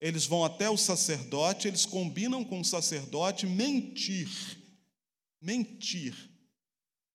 Eles 0.00 0.26
vão 0.26 0.44
até 0.44 0.70
o 0.70 0.76
sacerdote, 0.76 1.66
eles 1.66 1.84
combinam 1.84 2.44
com 2.44 2.60
o 2.60 2.64
sacerdote 2.64 3.46
mentir. 3.46 4.28
Mentir. 5.40 6.14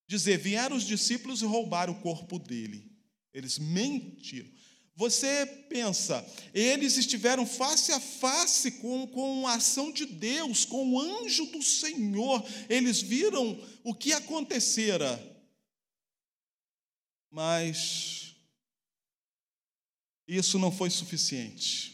Dizer, 0.07 0.37
vieram 0.37 0.75
os 0.75 0.85
discípulos 0.85 1.41
e 1.41 1.45
roubaram 1.45 1.93
o 1.93 2.01
corpo 2.01 2.37
dele. 2.37 2.92
Eles 3.33 3.57
mentiram. 3.57 4.49
Você 4.95 5.45
pensa, 5.69 6.23
eles 6.53 6.97
estiveram 6.97 7.47
face 7.47 7.91
a 7.91 7.99
face 7.99 8.73
com, 8.73 9.07
com 9.07 9.47
a 9.47 9.55
ação 9.55 9.91
de 9.91 10.05
Deus, 10.05 10.65
com 10.65 10.93
o 10.93 11.01
anjo 11.01 11.47
do 11.47 11.63
Senhor, 11.63 12.45
eles 12.69 13.01
viram 13.01 13.59
o 13.83 13.95
que 13.95 14.13
acontecera. 14.13 15.19
Mas 17.31 18.35
isso 20.27 20.59
não 20.59 20.71
foi 20.71 20.91
suficiente. 20.91 21.93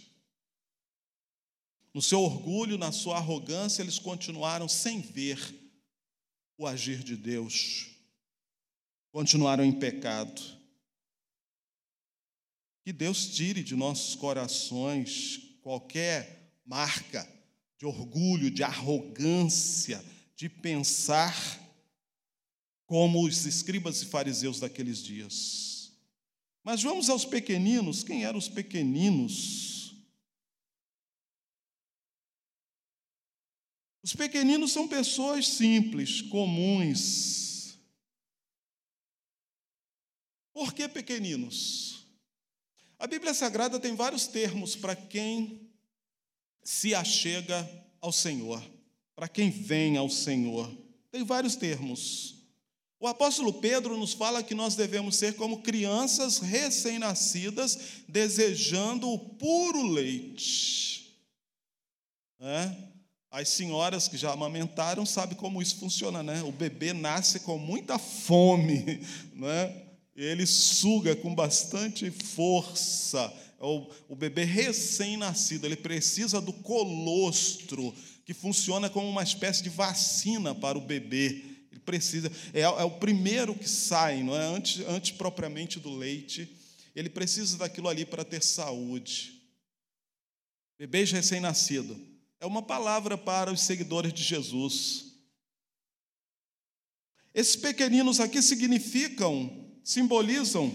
No 1.93 2.01
seu 2.01 2.19
orgulho, 2.21 2.77
na 2.77 2.91
sua 2.91 3.15
arrogância, 3.15 3.81
eles 3.81 3.97
continuaram 3.97 4.67
sem 4.67 4.99
ver 4.99 5.39
o 6.57 6.67
agir 6.67 7.01
de 7.01 7.15
Deus, 7.15 7.87
continuaram 9.11 9.63
em 9.63 9.71
pecado. 9.71 10.58
Que 12.89 12.93
Deus 12.93 13.27
tire 13.27 13.61
de 13.61 13.75
nossos 13.75 14.15
corações 14.15 15.39
qualquer 15.61 16.59
marca 16.65 17.21
de 17.77 17.85
orgulho, 17.85 18.49
de 18.49 18.63
arrogância, 18.63 20.03
de 20.35 20.49
pensar 20.49 21.35
como 22.87 23.23
os 23.23 23.45
escribas 23.45 24.01
e 24.01 24.07
fariseus 24.07 24.59
daqueles 24.59 25.03
dias. 25.03 25.93
Mas 26.63 26.81
vamos 26.81 27.11
aos 27.11 27.25
pequeninos. 27.25 28.01
Quem 28.01 28.25
eram 28.25 28.39
os 28.39 28.49
pequeninos? 28.49 29.93
Os 34.01 34.15
pequeninos 34.15 34.71
são 34.71 34.87
pessoas 34.87 35.47
simples, 35.47 36.23
comuns. 36.23 37.77
Por 40.51 40.73
que 40.73 40.87
pequeninos? 40.89 41.98
A 42.99 43.07
Bíblia 43.07 43.33
Sagrada 43.33 43.79
tem 43.79 43.95
vários 43.95 44.27
termos 44.27 44.75
para 44.75 44.93
quem 44.93 45.61
se 46.61 46.93
achega 46.93 47.67
ao 48.01 48.11
Senhor, 48.11 48.61
para 49.15 49.29
quem 49.29 49.49
vem 49.49 49.95
ao 49.95 50.09
Senhor. 50.09 50.69
Tem 51.09 51.23
vários 51.23 51.55
termos. 51.55 52.35
O 52.99 53.07
apóstolo 53.07 53.53
Pedro 53.53 53.97
nos 53.97 54.11
fala 54.11 54.43
que 54.43 54.53
nós 54.53 54.75
devemos 54.75 55.15
ser 55.15 55.35
como 55.35 55.61
crianças 55.61 56.39
recém-nascidas, 56.39 57.79
desejando 58.05 59.09
o 59.09 59.17
puro 59.17 59.81
leite. 59.87 61.17
É? 62.41 62.75
As 63.31 63.47
senhoras 63.47 64.09
que 64.09 64.17
já 64.17 64.33
amamentaram 64.33 65.05
sabem 65.05 65.37
como 65.37 65.61
isso 65.61 65.77
funciona, 65.77 66.21
né? 66.21 66.43
O 66.43 66.51
bebê 66.51 66.91
nasce 66.91 67.39
com 67.39 67.57
muita 67.57 67.97
fome, 67.97 68.99
né? 69.33 69.88
Ele 70.21 70.45
suga 70.45 71.15
com 71.15 71.33
bastante 71.33 72.11
força. 72.11 73.33
É 73.57 73.63
o, 73.63 73.89
o 74.09 74.15
bebê 74.15 74.43
recém-nascido, 74.43 75.65
ele 75.65 75.77
precisa 75.77 76.41
do 76.41 76.51
colostro, 76.51 77.93
que 78.25 78.33
funciona 78.33 78.89
como 78.89 79.07
uma 79.07 79.23
espécie 79.23 79.63
de 79.63 79.69
vacina 79.69 80.53
para 80.53 80.77
o 80.77 80.81
bebê. 80.81 81.41
Ele 81.71 81.79
precisa, 81.85 82.29
é, 82.53 82.61
é 82.61 82.83
o 82.83 82.91
primeiro 82.91 83.55
que 83.55 83.67
sai, 83.67 84.21
não 84.21 84.35
é? 84.35 84.45
Antes, 84.45 84.85
antes 84.87 85.11
propriamente 85.11 85.79
do 85.79 85.95
leite. 85.95 86.53
Ele 86.93 87.09
precisa 87.09 87.57
daquilo 87.57 87.87
ali 87.87 88.05
para 88.05 88.25
ter 88.25 88.43
saúde. 88.43 89.41
Bebês 90.77 91.11
recém-nascido. 91.11 91.97
É 92.41 92.45
uma 92.45 92.61
palavra 92.61 93.17
para 93.17 93.53
os 93.53 93.61
seguidores 93.61 94.11
de 94.11 94.23
Jesus. 94.23 95.13
Esses 97.33 97.55
pequeninos 97.55 98.19
aqui 98.19 98.41
significam, 98.41 99.68
simbolizam 99.89 100.71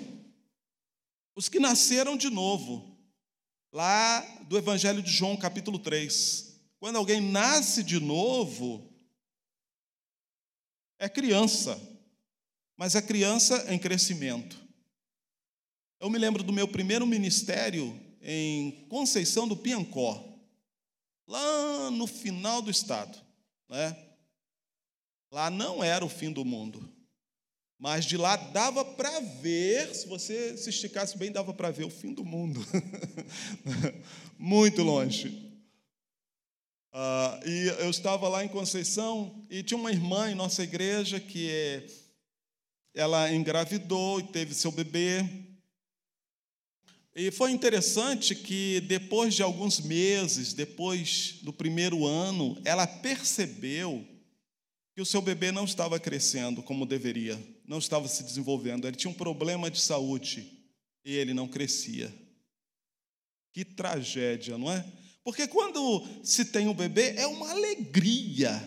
os 1.36 1.48
que 1.48 1.60
nasceram 1.60 2.16
de 2.16 2.28
novo. 2.28 2.98
Lá 3.72 4.20
do 4.48 4.58
Evangelho 4.58 5.00
de 5.00 5.10
João, 5.10 5.36
capítulo 5.36 5.78
3. 5.78 6.58
Quando 6.80 6.96
alguém 6.96 7.20
nasce 7.20 7.84
de 7.84 8.00
novo, 8.00 8.92
é 10.98 11.08
criança, 11.08 11.80
mas 12.76 12.96
é 12.96 13.02
criança 13.02 13.72
em 13.72 13.78
crescimento. 13.78 14.60
Eu 16.00 16.10
me 16.10 16.18
lembro 16.18 16.42
do 16.42 16.52
meu 16.52 16.66
primeiro 16.66 17.06
ministério 17.06 17.98
em 18.20 18.86
Conceição 18.88 19.46
do 19.46 19.56
Piancó, 19.56 20.24
lá 21.28 21.88
no 21.92 22.08
final 22.08 22.60
do 22.60 22.70
estado. 22.70 23.16
Né? 23.68 23.96
Lá 25.30 25.50
não 25.50 25.84
era 25.84 26.04
o 26.04 26.08
fim 26.08 26.32
do 26.32 26.44
mundo, 26.44 26.93
mas 27.78 28.04
de 28.04 28.16
lá 28.16 28.36
dava 28.36 28.84
para 28.84 29.20
ver, 29.20 29.94
se 29.94 30.06
você 30.06 30.56
se 30.56 30.70
esticasse 30.70 31.18
bem, 31.18 31.32
dava 31.32 31.52
para 31.52 31.70
ver 31.70 31.84
o 31.84 31.90
fim 31.90 32.14
do 32.14 32.24
mundo. 32.24 32.64
Muito 34.38 34.82
longe. 34.82 35.28
Uh, 36.92 37.48
e 37.48 37.66
eu 37.80 37.90
estava 37.90 38.28
lá 38.28 38.44
em 38.44 38.48
Conceição 38.48 39.44
e 39.50 39.62
tinha 39.62 39.76
uma 39.76 39.90
irmã 39.90 40.30
em 40.30 40.34
nossa 40.34 40.62
igreja 40.62 41.18
que 41.18 41.84
ela 42.94 43.32
engravidou 43.32 44.20
e 44.20 44.28
teve 44.28 44.54
seu 44.54 44.70
bebê. 44.70 45.28
E 47.16 47.30
foi 47.30 47.50
interessante 47.50 48.34
que 48.34 48.80
depois 48.82 49.34
de 49.34 49.42
alguns 49.42 49.80
meses, 49.80 50.52
depois 50.52 51.38
do 51.42 51.52
primeiro 51.52 52.06
ano, 52.06 52.60
ela 52.64 52.86
percebeu 52.86 54.06
que 54.94 55.02
o 55.02 55.06
seu 55.06 55.20
bebê 55.20 55.50
não 55.50 55.64
estava 55.64 55.98
crescendo 55.98 56.62
como 56.62 56.86
deveria, 56.86 57.40
não 57.64 57.78
estava 57.78 58.06
se 58.08 58.22
desenvolvendo. 58.22 58.86
Ele 58.86 58.96
tinha 58.96 59.10
um 59.10 59.14
problema 59.14 59.70
de 59.70 59.80
saúde 59.80 60.46
e 61.04 61.14
ele 61.14 61.34
não 61.34 61.48
crescia. 61.48 62.12
Que 63.52 63.64
tragédia, 63.64 64.58
não 64.58 64.70
é? 64.70 64.84
Porque 65.22 65.46
quando 65.46 66.06
se 66.22 66.44
tem 66.44 66.68
um 66.68 66.74
bebê, 66.74 67.14
é 67.16 67.26
uma 67.26 67.50
alegria, 67.50 68.62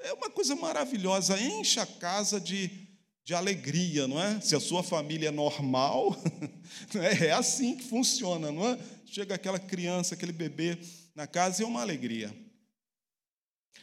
é 0.00 0.12
uma 0.12 0.28
coisa 0.28 0.56
maravilhosa, 0.56 1.40
enche 1.40 1.78
a 1.78 1.86
casa 1.86 2.40
de, 2.40 2.68
de 3.24 3.32
alegria, 3.32 4.08
não 4.08 4.20
é? 4.20 4.40
Se 4.40 4.56
a 4.56 4.60
sua 4.60 4.82
família 4.82 5.28
é 5.28 5.30
normal, 5.30 6.16
é? 6.94 7.26
é 7.26 7.32
assim 7.32 7.76
que 7.76 7.84
funciona, 7.84 8.50
não 8.50 8.66
é? 8.66 8.78
Chega 9.06 9.36
aquela 9.36 9.58
criança, 9.58 10.14
aquele 10.14 10.32
bebê 10.32 10.78
na 11.14 11.26
casa 11.26 11.62
e 11.62 11.64
é 11.64 11.68
uma 11.68 11.82
alegria. 11.82 12.34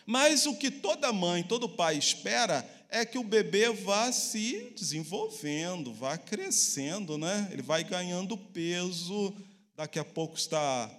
Mas 0.09 0.47
o 0.47 0.55
que 0.55 0.71
toda 0.71 1.13
mãe, 1.13 1.43
todo 1.43 1.69
pai 1.69 1.95
espera 1.95 2.67
é 2.89 3.05
que 3.05 3.19
o 3.19 3.23
bebê 3.23 3.69
vá 3.69 4.11
se 4.11 4.73
desenvolvendo, 4.75 5.93
vá 5.93 6.17
crescendo, 6.17 7.15
né? 7.15 7.47
Ele 7.51 7.61
vai 7.61 7.83
ganhando 7.83 8.35
peso, 8.35 9.31
daqui 9.75 9.99
a 9.99 10.03
pouco 10.03 10.35
está 10.35 10.89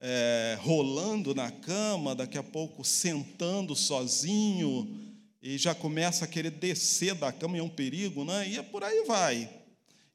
é, 0.00 0.58
rolando 0.62 1.32
na 1.32 1.48
cama, 1.48 2.12
daqui 2.12 2.36
a 2.36 2.42
pouco 2.42 2.84
sentando 2.84 3.76
sozinho, 3.76 5.14
e 5.40 5.56
já 5.56 5.72
começa 5.72 6.24
a 6.24 6.28
querer 6.28 6.50
descer 6.50 7.14
da 7.14 7.30
cama, 7.30 7.56
e 7.56 7.60
é 7.60 7.62
um 7.62 7.68
perigo, 7.68 8.24
né? 8.24 8.48
e 8.48 8.58
é 8.58 8.62
por 8.62 8.82
aí 8.82 9.04
vai. 9.06 9.48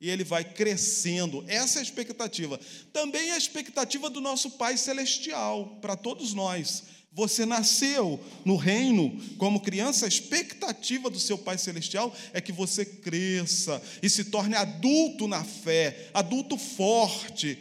E 0.02 0.10
ele 0.10 0.26
vai 0.26 0.44
crescendo. 0.44 1.46
Essa 1.48 1.78
é 1.78 1.80
a 1.80 1.84
expectativa. 1.84 2.60
Também 2.92 3.30
é 3.30 3.34
a 3.34 3.38
expectativa 3.38 4.10
do 4.10 4.20
nosso 4.20 4.52
Pai 4.52 4.76
Celestial, 4.76 5.78
para 5.80 5.96
todos 5.96 6.34
nós. 6.34 6.84
Você 7.14 7.46
nasceu 7.46 8.20
no 8.46 8.56
reino 8.56 9.20
como 9.38 9.60
criança, 9.60 10.06
a 10.06 10.08
expectativa 10.08 11.10
do 11.10 11.20
seu 11.20 11.38
Pai 11.38 11.58
Celestial 11.58 12.16
é 12.32 12.40
que 12.40 12.54
você 12.54 12.86
cresça 12.86 13.82
e 14.02 14.10
se 14.10 14.26
torne 14.26 14.56
adulto 14.56 15.28
na 15.28 15.44
fé, 15.44 16.10
adulto 16.14 16.58
forte, 16.58 17.58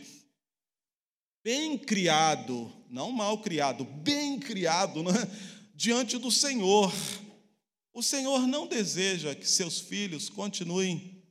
bem 1.43 1.77
criado, 1.77 2.73
não 2.89 3.11
mal 3.11 3.39
criado, 3.39 3.85
bem 3.85 4.39
criado, 4.39 5.03
né? 5.03 5.13
diante 5.75 6.17
do 6.17 6.31
Senhor. 6.31 6.93
O 7.93 8.03
Senhor 8.05 8.47
não 8.47 8.69
deseja 8.69 9.35
que 9.35 9.49
seus 9.49 9.81
filhos 9.81 10.29
continuem 10.29 11.25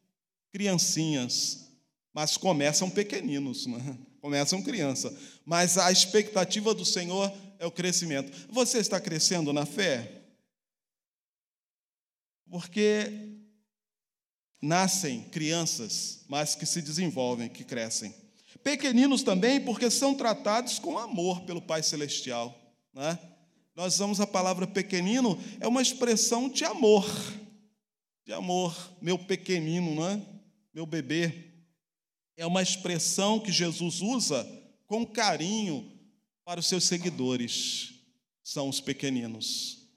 criancinhas, 0.52 1.70
mas 2.14 2.36
começam 2.36 2.90
pequeninos, 2.90 3.66
né? 3.66 3.98
começam 4.20 4.62
criança. 4.62 5.16
Mas 5.46 5.78
a 5.78 5.90
expectativa 5.90 6.74
do 6.74 6.84
Senhor 6.84 7.32
é 7.32 7.49
o 7.66 7.72
crescimento. 7.72 8.32
Você 8.50 8.78
está 8.80 9.00
crescendo 9.00 9.52
na 9.52 9.66
fé? 9.66 10.22
Porque 12.50 13.38
nascem 14.62 15.22
crianças, 15.24 16.24
mas 16.28 16.56
que 16.56 16.66
se 16.66 16.82
desenvolvem, 16.82 17.50
que 17.50 17.64
crescem. 17.64 18.14
Pequeninos 18.64 19.24
também, 19.24 19.62
porque 19.62 19.90
são 19.90 20.16
tratados 20.16 20.80
com 20.80 20.98
amor 20.98 21.42
pelo 21.42 21.62
Pai 21.62 21.84
Celestial. 21.84 22.58
Né? 22.94 23.18
Nós 23.76 23.96
usamos 23.96 24.20
a 24.20 24.28
palavra 24.28 24.68
pequenino, 24.68 25.42
é 25.60 25.68
uma 25.68 25.82
expressão 25.82 26.50
de 26.50 26.66
amor. 26.66 27.06
De 28.26 28.34
amor, 28.34 28.76
meu 29.02 29.18
pequenino, 29.18 29.96
né? 29.96 30.22
meu 30.74 30.86
bebê. 30.86 31.52
É 32.36 32.46
uma 32.46 32.62
expressão 32.62 33.40
que 33.40 33.52
Jesus 33.52 34.02
usa 34.02 34.48
com 34.88 35.06
carinho 35.06 35.99
para 36.50 36.62
os 36.62 36.66
seus 36.66 36.86
seguidores. 36.86 37.92
São 38.44 38.70
os 38.70 38.82
pequeninos. 38.82 39.88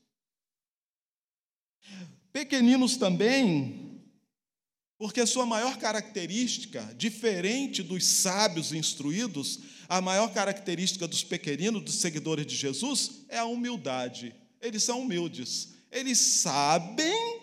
Pequeninos 2.30 2.98
também 2.98 4.02
porque 4.98 5.22
a 5.22 5.26
sua 5.26 5.46
maior 5.46 5.78
característica, 5.78 6.94
diferente 6.94 7.82
dos 7.82 8.04
sábios 8.04 8.74
instruídos, 8.74 9.60
a 9.88 10.02
maior 10.02 10.30
característica 10.30 11.08
dos 11.08 11.24
pequeninos, 11.24 11.82
dos 11.82 11.94
seguidores 11.94 12.46
de 12.46 12.54
Jesus, 12.54 13.24
é 13.30 13.38
a 13.38 13.46
humildade. 13.46 14.34
Eles 14.60 14.84
são 14.84 15.00
humildes. 15.00 15.72
Eles 15.90 16.18
sabem 16.18 17.40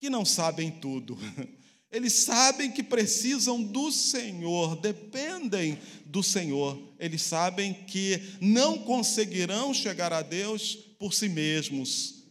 que 0.00 0.10
não 0.10 0.24
sabem 0.24 0.72
tudo. 0.72 1.16
Eles 1.90 2.12
sabem 2.12 2.70
que 2.70 2.82
precisam 2.82 3.62
do 3.62 3.90
Senhor, 3.90 4.76
dependem 4.76 5.78
do 6.04 6.22
Senhor. 6.22 6.78
Eles 6.98 7.22
sabem 7.22 7.72
que 7.72 8.20
não 8.40 8.78
conseguirão 8.78 9.72
chegar 9.72 10.12
a 10.12 10.20
Deus 10.20 10.74
por 10.98 11.14
si 11.14 11.28
mesmos. 11.28 12.24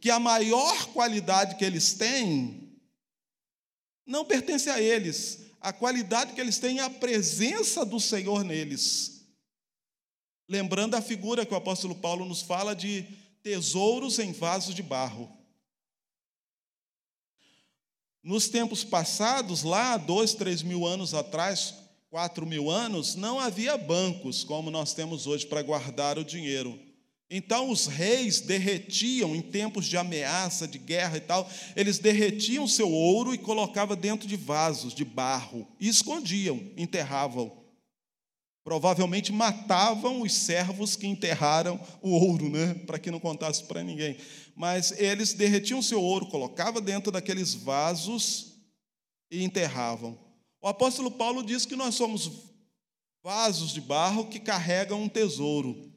Que 0.00 0.10
a 0.10 0.18
maior 0.18 0.86
qualidade 0.92 1.56
que 1.56 1.64
eles 1.64 1.94
têm 1.94 2.78
não 4.06 4.24
pertence 4.24 4.70
a 4.70 4.80
eles. 4.80 5.40
A 5.60 5.72
qualidade 5.72 6.32
que 6.32 6.40
eles 6.40 6.58
têm 6.58 6.80
é 6.80 6.82
a 6.82 6.90
presença 6.90 7.84
do 7.84 8.00
Senhor 8.00 8.42
neles. 8.42 9.26
Lembrando 10.48 10.94
a 10.94 11.02
figura 11.02 11.44
que 11.46 11.54
o 11.54 11.56
apóstolo 11.56 11.94
Paulo 11.94 12.24
nos 12.24 12.42
fala 12.42 12.74
de 12.74 13.06
tesouros 13.42 14.18
em 14.18 14.32
vasos 14.32 14.74
de 14.74 14.82
barro. 14.82 15.30
Nos 18.22 18.48
tempos 18.48 18.84
passados, 18.84 19.64
lá, 19.64 19.96
dois, 19.96 20.32
três 20.32 20.62
mil 20.62 20.86
anos 20.86 21.12
atrás, 21.12 21.74
quatro 22.08 22.46
mil 22.46 22.70
anos, 22.70 23.16
não 23.16 23.40
havia 23.40 23.76
bancos 23.76 24.44
como 24.44 24.70
nós 24.70 24.94
temos 24.94 25.26
hoje 25.26 25.44
para 25.44 25.62
guardar 25.62 26.18
o 26.18 26.24
dinheiro. 26.24 26.78
Então, 27.28 27.70
os 27.70 27.86
reis 27.86 28.40
derretiam, 28.40 29.34
em 29.34 29.40
tempos 29.40 29.86
de 29.86 29.96
ameaça, 29.96 30.68
de 30.68 30.78
guerra 30.78 31.16
e 31.16 31.20
tal, 31.20 31.50
eles 31.74 31.98
derretiam 31.98 32.68
seu 32.68 32.90
ouro 32.90 33.34
e 33.34 33.38
colocavam 33.38 33.96
dentro 33.96 34.28
de 34.28 34.36
vasos 34.36 34.94
de 34.94 35.04
barro 35.04 35.66
e 35.80 35.88
escondiam, 35.88 36.60
enterravam. 36.76 37.61
Provavelmente 38.64 39.32
matavam 39.32 40.22
os 40.22 40.32
servos 40.32 40.94
que 40.94 41.06
enterraram 41.06 41.80
o 42.00 42.10
ouro, 42.10 42.48
né? 42.48 42.74
para 42.86 42.98
que 42.98 43.10
não 43.10 43.18
contasse 43.18 43.64
para 43.64 43.82
ninguém. 43.82 44.16
Mas 44.54 44.92
eles 44.92 45.34
derretiam 45.34 45.82
seu 45.82 46.00
ouro, 46.00 46.26
colocavam 46.26 46.80
dentro 46.80 47.10
daqueles 47.10 47.54
vasos 47.54 48.52
e 49.30 49.42
enterravam. 49.42 50.16
O 50.60 50.68
apóstolo 50.68 51.10
Paulo 51.10 51.42
diz 51.42 51.66
que 51.66 51.74
nós 51.74 51.96
somos 51.96 52.30
vasos 53.20 53.72
de 53.72 53.80
barro 53.80 54.28
que 54.28 54.38
carregam 54.38 55.02
um 55.02 55.08
tesouro. 55.08 55.90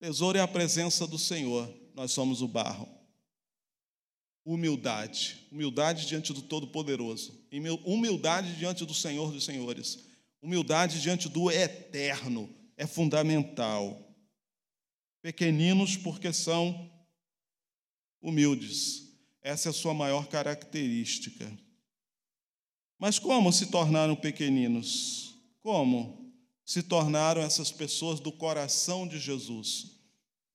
Tesouro 0.00 0.38
é 0.38 0.40
a 0.40 0.48
presença 0.48 1.06
do 1.06 1.18
Senhor, 1.18 1.72
nós 1.94 2.10
somos 2.10 2.42
o 2.42 2.48
barro. 2.48 2.88
Humildade, 4.44 5.46
humildade 5.52 6.06
diante 6.06 6.32
do 6.32 6.42
Todo-Poderoso, 6.42 7.38
humildade 7.84 8.56
diante 8.56 8.84
do 8.84 8.94
Senhor 8.94 9.30
dos 9.30 9.44
Senhores. 9.44 10.07
Humildade 10.40 11.00
diante 11.00 11.28
do 11.28 11.50
eterno 11.50 12.48
é 12.76 12.86
fundamental. 12.86 14.04
Pequeninos 15.20 15.96
porque 15.96 16.32
são 16.32 16.90
humildes. 18.20 19.08
Essa 19.42 19.68
é 19.68 19.70
a 19.70 19.74
sua 19.74 19.94
maior 19.94 20.28
característica. 20.28 21.50
Mas 22.98 23.18
como 23.18 23.52
se 23.52 23.66
tornaram 23.66 24.14
pequeninos? 24.16 25.34
Como 25.60 26.32
se 26.64 26.82
tornaram 26.82 27.40
essas 27.42 27.70
pessoas 27.70 28.20
do 28.20 28.32
coração 28.32 29.06
de 29.06 29.18
Jesus? 29.18 29.98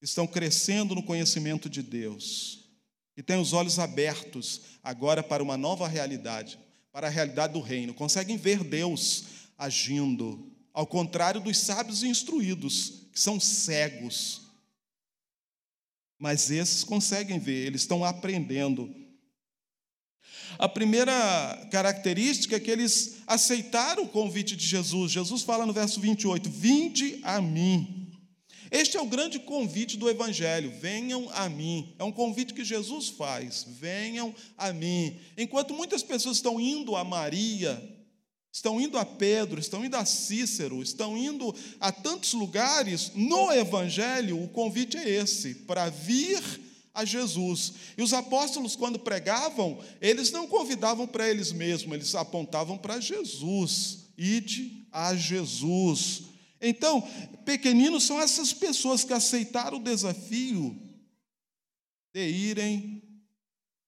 Estão 0.01 0.27
crescendo 0.27 0.93
no 0.95 1.03
conhecimento 1.03 1.69
de 1.69 1.81
Deus 1.81 2.69
e 3.15 3.23
têm 3.23 3.39
os 3.39 3.53
olhos 3.53 3.79
abertos 3.79 4.61
agora 4.81 5.23
para 5.23 5.43
uma 5.43 5.55
nova 5.55 5.87
realidade, 5.87 6.59
para 6.91 7.07
a 7.07 7.09
realidade 7.09 7.53
do 7.53 7.61
reino. 7.61 7.93
Conseguem 7.93 8.37
ver 8.37 8.63
Deus 8.63 9.42
agindo, 9.57 10.51
ao 10.73 10.87
contrário 10.87 11.41
dos 11.41 11.57
sábios 11.57 12.03
instruídos, 12.03 13.07
que 13.11 13.19
são 13.19 13.39
cegos. 13.39 14.41
Mas 16.17 16.49
esses 16.49 16.83
conseguem 16.83 17.39
ver, 17.39 17.67
eles 17.67 17.81
estão 17.81 18.03
aprendendo. 18.03 18.93
A 20.57 20.69
primeira 20.69 21.67
característica 21.71 22.55
é 22.55 22.59
que 22.59 22.71
eles 22.71 23.21
aceitaram 23.25 24.03
o 24.03 24.09
convite 24.09 24.55
de 24.55 24.65
Jesus. 24.65 25.11
Jesus 25.11 25.41
fala 25.41 25.65
no 25.65 25.73
verso 25.73 25.99
28: 25.99 26.49
Vinde 26.49 27.19
a 27.23 27.41
mim. 27.41 28.03
Este 28.73 28.97
é 28.97 29.01
o 29.01 29.05
grande 29.05 29.37
convite 29.37 29.97
do 29.97 30.09
Evangelho: 30.09 30.73
venham 30.79 31.29
a 31.33 31.47
mim. 31.47 31.93
É 31.99 32.03
um 32.03 32.11
convite 32.11 32.55
que 32.55 32.63
Jesus 32.63 33.09
faz: 33.09 33.67
venham 33.79 34.33
a 34.57 34.73
mim. 34.73 35.19
Enquanto 35.37 35.73
muitas 35.73 36.01
pessoas 36.01 36.37
estão 36.37 36.59
indo 36.59 36.95
a 36.95 37.03
Maria, 37.03 37.92
estão 38.53 38.79
indo 38.79 38.99
a 38.99 39.03
Pedro, 39.03 39.59
estão 39.59 39.83
indo 39.83 39.97
a 39.97 40.05
Cícero, 40.05 40.83
estão 40.83 41.17
indo 41.17 41.53
a 41.79 41.91
tantos 41.91 42.33
lugares, 42.33 43.11
no 43.15 43.51
Evangelho 43.51 44.41
o 44.41 44.47
convite 44.47 44.95
é 44.95 45.09
esse, 45.09 45.55
para 45.55 45.89
vir 45.89 46.39
a 46.93 47.03
Jesus. 47.03 47.73
E 47.97 48.03
os 48.03 48.13
apóstolos, 48.13 48.75
quando 48.75 48.99
pregavam, 48.99 49.83
eles 49.99 50.31
não 50.31 50.47
convidavam 50.47 51.07
para 51.07 51.27
eles 51.27 51.51
mesmos, 51.51 51.95
eles 51.95 52.13
apontavam 52.13 52.77
para 52.77 52.99
Jesus. 52.99 54.03
Ide 54.15 54.85
a 54.91 55.15
Jesus. 55.15 56.21
Então, 56.61 57.01
pequeninos 57.43 58.03
são 58.03 58.21
essas 58.21 58.53
pessoas 58.53 59.03
que 59.03 59.13
aceitaram 59.13 59.79
o 59.79 59.83
desafio 59.83 60.79
de 62.13 62.29
irem 62.29 63.01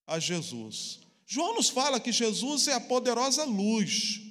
a 0.07 0.17
Jesus. 0.17 1.01
João 1.27 1.53
nos 1.53 1.69
fala 1.69 1.99
que 1.99 2.11
Jesus 2.11 2.67
é 2.67 2.73
a 2.73 2.79
poderosa 2.79 3.43
luz 3.43 4.25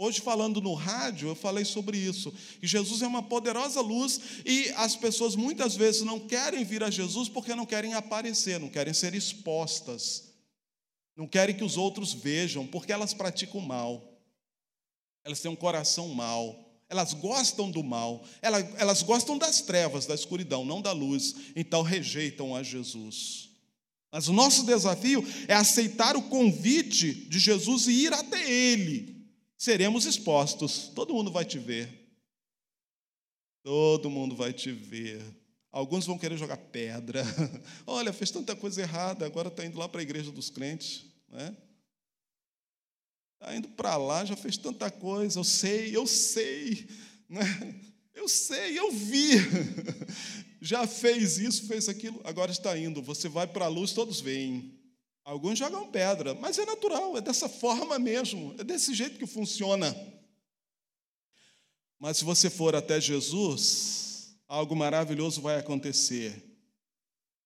Hoje, 0.00 0.20
falando 0.20 0.60
no 0.60 0.74
rádio, 0.74 1.28
eu 1.28 1.34
falei 1.34 1.64
sobre 1.64 1.98
isso. 1.98 2.32
Que 2.60 2.68
Jesus 2.68 3.02
é 3.02 3.06
uma 3.08 3.24
poderosa 3.24 3.80
luz 3.80 4.20
e 4.46 4.68
as 4.76 4.94
pessoas 4.94 5.34
muitas 5.34 5.74
vezes 5.74 6.02
não 6.02 6.20
querem 6.20 6.62
vir 6.62 6.84
a 6.84 6.90
Jesus 6.90 7.28
porque 7.28 7.52
não 7.52 7.66
querem 7.66 7.94
aparecer, 7.94 8.60
não 8.60 8.68
querem 8.68 8.94
ser 8.94 9.12
expostas, 9.12 10.32
não 11.16 11.26
querem 11.26 11.56
que 11.56 11.64
os 11.64 11.76
outros 11.76 12.12
vejam, 12.12 12.64
porque 12.64 12.92
elas 12.92 13.12
praticam 13.12 13.60
mal, 13.60 14.22
elas 15.24 15.40
têm 15.40 15.50
um 15.50 15.56
coração 15.56 16.06
mau, 16.10 16.80
elas 16.88 17.12
gostam 17.12 17.68
do 17.68 17.82
mal, 17.82 18.24
elas, 18.40 18.66
elas 18.76 19.02
gostam 19.02 19.36
das 19.36 19.62
trevas, 19.62 20.06
da 20.06 20.14
escuridão, 20.14 20.64
não 20.64 20.80
da 20.80 20.92
luz, 20.92 21.34
então 21.56 21.82
rejeitam 21.82 22.54
a 22.54 22.62
Jesus. 22.62 23.50
Mas 24.12 24.28
o 24.28 24.32
nosso 24.32 24.64
desafio 24.64 25.26
é 25.48 25.54
aceitar 25.54 26.16
o 26.16 26.22
convite 26.22 27.12
de 27.12 27.40
Jesus 27.40 27.88
e 27.88 28.04
ir 28.04 28.12
até 28.12 28.48
Ele 28.48 29.17
seremos 29.58 30.06
expostos. 30.06 30.88
Todo 30.94 31.12
mundo 31.12 31.30
vai 31.32 31.44
te 31.44 31.58
ver. 31.58 32.08
Todo 33.62 34.08
mundo 34.08 34.36
vai 34.36 34.52
te 34.52 34.72
ver. 34.72 35.20
Alguns 35.70 36.06
vão 36.06 36.16
querer 36.16 36.38
jogar 36.38 36.56
pedra. 36.56 37.22
Olha, 37.84 38.12
fez 38.12 38.30
tanta 38.30 38.56
coisa 38.56 38.80
errada, 38.80 39.26
agora 39.26 39.48
está 39.48 39.66
indo 39.66 39.78
lá 39.78 39.88
para 39.88 40.00
a 40.00 40.02
igreja 40.02 40.30
dos 40.30 40.48
crentes. 40.48 41.04
Né? 41.28 41.54
Está 43.34 43.54
indo 43.54 43.68
para 43.68 43.96
lá, 43.96 44.24
já 44.24 44.36
fez 44.36 44.56
tanta 44.56 44.90
coisa. 44.90 45.38
Eu 45.38 45.44
sei, 45.44 45.94
eu 45.94 46.06
sei. 46.06 46.88
Né? 47.28 47.42
Eu 48.14 48.28
sei, 48.28 48.78
eu 48.78 48.90
vi. 48.90 49.34
Já 50.60 50.88
fez 50.88 51.38
isso, 51.38 51.68
fez 51.68 51.88
aquilo, 51.88 52.20
agora 52.24 52.50
está 52.50 52.76
indo. 52.76 53.00
Você 53.00 53.28
vai 53.28 53.46
para 53.46 53.66
a 53.66 53.68
luz, 53.68 53.92
todos 53.92 54.20
veem. 54.20 54.77
Alguns 55.28 55.58
jogam 55.58 55.86
pedra, 55.90 56.32
mas 56.32 56.58
é 56.58 56.64
natural, 56.64 57.18
é 57.18 57.20
dessa 57.20 57.50
forma 57.50 57.98
mesmo, 57.98 58.54
é 58.58 58.64
desse 58.64 58.94
jeito 58.94 59.18
que 59.18 59.26
funciona. 59.26 59.94
Mas 61.98 62.16
se 62.16 62.24
você 62.24 62.48
for 62.48 62.74
até 62.74 62.98
Jesus, 62.98 64.34
algo 64.48 64.74
maravilhoso 64.74 65.42
vai 65.42 65.58
acontecer. 65.58 66.42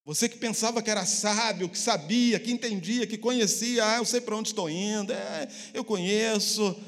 Você 0.04 0.28
que 0.28 0.36
pensava 0.38 0.80
que 0.80 0.92
era 0.92 1.04
sábio, 1.04 1.68
que 1.68 1.76
sabia, 1.76 2.38
que 2.38 2.52
entendia, 2.52 3.04
que 3.04 3.18
conhecia, 3.18 3.84
ah, 3.84 3.96
eu 3.96 4.04
sei 4.04 4.20
para 4.20 4.36
onde 4.36 4.50
estou 4.50 4.70
indo, 4.70 5.12
é, 5.12 5.48
eu 5.74 5.84
conheço. 5.84 6.80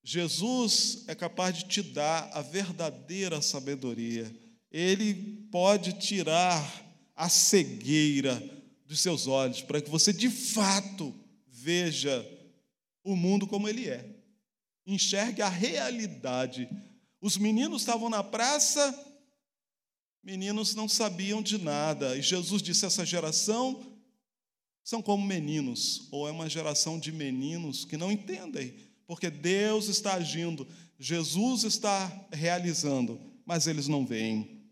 Jesus 0.00 1.02
é 1.08 1.14
capaz 1.16 1.58
de 1.58 1.64
te 1.64 1.82
dar 1.82 2.30
a 2.32 2.40
verdadeira 2.40 3.42
sabedoria. 3.42 4.32
Ele 4.70 5.12
pode 5.50 5.94
tirar 5.94 6.86
a 7.16 7.28
cegueira 7.28 8.59
dos 8.90 8.98
seus 8.98 9.28
olhos, 9.28 9.62
para 9.62 9.80
que 9.80 9.88
você 9.88 10.12
de 10.12 10.28
fato 10.28 11.14
veja 11.46 12.28
o 13.04 13.14
mundo 13.14 13.46
como 13.46 13.68
ele 13.68 13.88
é. 13.88 14.04
Enxergue 14.84 15.42
a 15.42 15.48
realidade. 15.48 16.68
Os 17.20 17.38
meninos 17.38 17.82
estavam 17.82 18.10
na 18.10 18.24
praça, 18.24 18.92
meninos 20.20 20.74
não 20.74 20.88
sabiam 20.88 21.40
de 21.40 21.56
nada. 21.56 22.16
E 22.16 22.22
Jesus 22.22 22.60
disse: 22.60 22.84
essa 22.84 23.06
geração 23.06 23.96
são 24.82 25.00
como 25.00 25.24
meninos, 25.24 26.08
ou 26.10 26.26
é 26.26 26.32
uma 26.32 26.50
geração 26.50 26.98
de 26.98 27.12
meninos 27.12 27.84
que 27.84 27.96
não 27.96 28.10
entendem, 28.10 28.74
porque 29.06 29.30
Deus 29.30 29.86
está 29.86 30.14
agindo, 30.14 30.66
Jesus 30.98 31.62
está 31.62 32.26
realizando, 32.32 33.20
mas 33.46 33.68
eles 33.68 33.86
não 33.86 34.04
veem. 34.04 34.66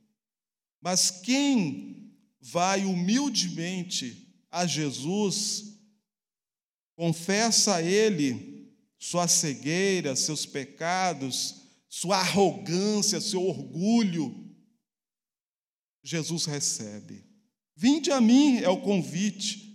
Mas 0.80 1.08
quem 1.08 1.97
vai 2.40 2.84
humildemente 2.84 4.28
a 4.50 4.66
Jesus, 4.66 5.78
confessa 6.94 7.76
a 7.76 7.82
Ele 7.82 8.72
sua 8.98 9.28
cegueira, 9.28 10.16
seus 10.16 10.44
pecados, 10.44 11.62
sua 11.88 12.18
arrogância, 12.18 13.20
seu 13.20 13.42
orgulho, 13.42 14.46
Jesus 16.02 16.46
recebe. 16.46 17.24
Vinde 17.76 18.10
a 18.10 18.20
mim 18.20 18.58
é 18.58 18.68
o 18.68 18.80
convite. 18.80 19.68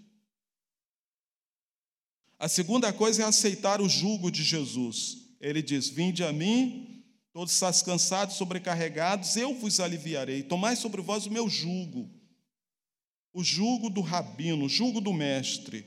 A 2.37 2.49
segunda 2.49 2.91
coisa 2.91 3.23
é 3.23 3.25
aceitar 3.25 3.81
o 3.81 3.87
jugo 3.87 4.29
de 4.29 4.43
Jesus. 4.43 5.35
Ele 5.39 5.61
diz: 5.61 5.87
Vinde 5.87 6.23
a 6.23 6.33
mim, 6.33 7.05
todos 7.31 7.53
estás 7.53 7.81
cansados, 7.81 8.35
sobrecarregados, 8.35 9.37
eu 9.37 9.53
vos 9.53 9.79
aliviarei. 9.79 10.43
Tomai 10.43 10.75
sobre 10.75 11.01
vós 11.01 11.25
o 11.25 11.31
meu 11.31 11.47
jugo 11.47 12.22
o 13.33 13.43
jugo 13.43 13.89
do 13.89 14.01
rabino, 14.01 14.65
o 14.65 14.69
jugo 14.69 15.01
do 15.01 15.11
mestre, 15.11 15.85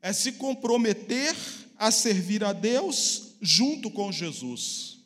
é 0.00 0.12
se 0.12 0.32
comprometer 0.32 1.34
a 1.76 1.90
servir 1.90 2.44
a 2.44 2.52
Deus 2.52 3.34
junto 3.40 3.90
com 3.90 4.12
Jesus. 4.12 4.98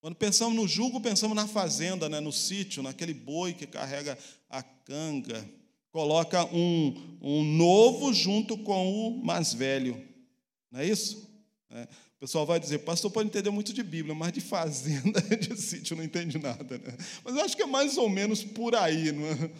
Quando 0.00 0.14
pensamos 0.14 0.54
no 0.54 0.68
jugo, 0.68 1.00
pensamos 1.00 1.34
na 1.34 1.46
fazenda, 1.46 2.08
né, 2.08 2.20
no 2.20 2.32
sítio, 2.32 2.82
naquele 2.82 3.12
boi 3.12 3.52
que 3.52 3.66
carrega 3.66 4.16
a 4.48 4.62
canga. 4.62 5.48
coloca 5.90 6.44
um, 6.54 7.18
um 7.20 7.42
novo 7.42 8.12
junto 8.12 8.56
com 8.58 9.08
o 9.08 9.24
mais 9.24 9.52
velho. 9.52 10.06
Não 10.70 10.80
é 10.80 10.86
isso? 10.86 11.27
É. 11.70 11.82
O 11.82 12.20
pessoal 12.20 12.46
vai 12.46 12.58
dizer, 12.58 12.78
pastor 12.78 13.10
pode 13.10 13.28
entender 13.28 13.50
muito 13.50 13.72
de 13.72 13.82
Bíblia, 13.82 14.14
mas 14.14 14.32
de 14.32 14.40
fazenda, 14.40 15.20
de 15.36 15.56
sítio, 15.60 15.96
não 15.96 16.02
entende 16.02 16.38
nada. 16.38 16.78
Né? 16.78 16.96
Mas 17.22 17.36
eu 17.36 17.44
acho 17.44 17.56
que 17.56 17.62
é 17.62 17.66
mais 17.66 17.96
ou 17.96 18.08
menos 18.08 18.42
por 18.42 18.74
aí. 18.74 19.12
Não 19.12 19.26
é? 19.26 19.50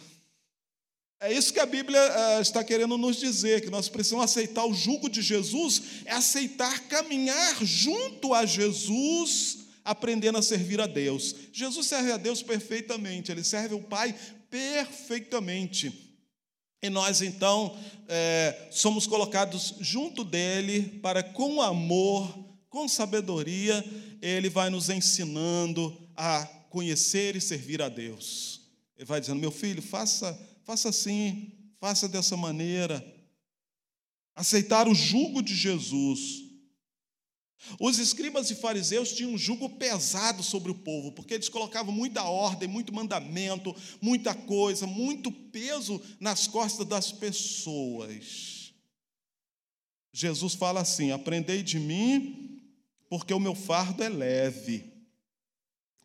É 1.21 1.33
isso 1.33 1.51
que 1.53 1.59
a 1.59 1.65
Bíblia 1.65 1.99
uh, 1.99 2.41
está 2.41 2.63
querendo 2.63 2.97
nos 2.97 3.17
dizer, 3.17 3.61
que 3.61 3.69
nós 3.69 3.89
precisamos 3.89 4.23
aceitar 4.23 4.65
o 4.65 4.73
jugo 4.73 5.09
de 5.09 5.21
Jesus, 5.21 5.81
é 6.05 6.13
aceitar 6.13 6.87
caminhar 6.87 7.63
junto 7.63 8.33
a 8.33 8.45
Jesus, 8.45 9.59
aprendendo 9.83 10.37
a 10.37 10.41
servir 10.41 10.79
a 10.79 10.87
Deus. 10.87 11.35
Jesus 11.51 11.87
serve 11.87 12.13
a 12.13 12.17
Deus 12.17 12.41
perfeitamente, 12.41 13.31
ele 13.31 13.43
serve 13.43 13.75
o 13.75 13.83
Pai 13.83 14.15
perfeitamente. 14.49 16.08
E 16.81 16.89
nós, 16.89 17.21
então, 17.21 17.77
é, 18.07 18.69
somos 18.71 19.05
colocados 19.05 19.75
junto 19.79 20.23
dele 20.23 20.99
para, 21.01 21.21
com 21.21 21.61
amor, 21.61 22.37
com 22.69 22.87
sabedoria, 22.87 23.83
ele 24.21 24.49
vai 24.49 24.69
nos 24.69 24.89
ensinando 24.89 25.95
a 26.15 26.45
conhecer 26.69 27.35
e 27.35 27.41
servir 27.41 27.81
a 27.81 27.89
Deus. 27.89 28.61
Ele 28.97 29.05
vai 29.05 29.19
dizendo: 29.19 29.39
meu 29.39 29.51
filho, 29.51 29.81
faça 29.81 30.37
Faça 30.69 30.89
assim, 30.89 31.51
faça 31.79 32.07
dessa 32.07 32.37
maneira. 32.37 33.03
Aceitar 34.35 34.87
o 34.87 34.93
jugo 34.93 35.41
de 35.41 35.55
Jesus. 35.55 36.43
Os 37.79 37.99
escribas 37.99 38.49
e 38.49 38.55
fariseus 38.55 39.11
tinham 39.11 39.33
um 39.33 39.37
jugo 39.37 39.69
pesado 39.69 40.41
sobre 40.41 40.71
o 40.71 40.75
povo, 40.75 41.11
porque 41.11 41.33
eles 41.33 41.49
colocavam 41.49 41.93
muita 41.93 42.23
ordem, 42.23 42.69
muito 42.69 42.93
mandamento, 42.93 43.75
muita 44.01 44.33
coisa, 44.33 44.87
muito 44.87 45.31
peso 45.31 46.01
nas 46.19 46.47
costas 46.47 46.85
das 46.87 47.11
pessoas. 47.11 48.73
Jesus 50.13 50.53
fala 50.53 50.81
assim: 50.81 51.11
Aprendei 51.11 51.61
de 51.61 51.79
mim, 51.79 52.61
porque 53.09 53.33
o 53.33 53.39
meu 53.39 53.53
fardo 53.53 54.03
é 54.03 54.09
leve. 54.09 54.85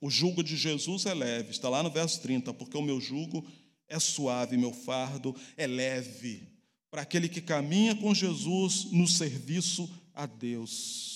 O 0.00 0.10
jugo 0.10 0.42
de 0.42 0.56
Jesus 0.56 1.06
é 1.06 1.14
leve, 1.14 1.50
está 1.50 1.68
lá 1.68 1.82
no 1.82 1.90
verso 1.90 2.20
30, 2.20 2.52
porque 2.54 2.76
o 2.76 2.82
meu 2.82 3.00
jugo 3.00 3.46
é 3.88 3.98
suave, 3.98 4.56
meu 4.56 4.72
fardo 4.72 5.34
é 5.56 5.66
leve, 5.66 6.46
para 6.90 7.02
aquele 7.02 7.28
que 7.28 7.40
caminha 7.40 7.94
com 7.94 8.12
Jesus 8.12 8.86
no 8.92 9.08
serviço 9.08 9.88
a 10.12 10.26
Deus. 10.26 11.13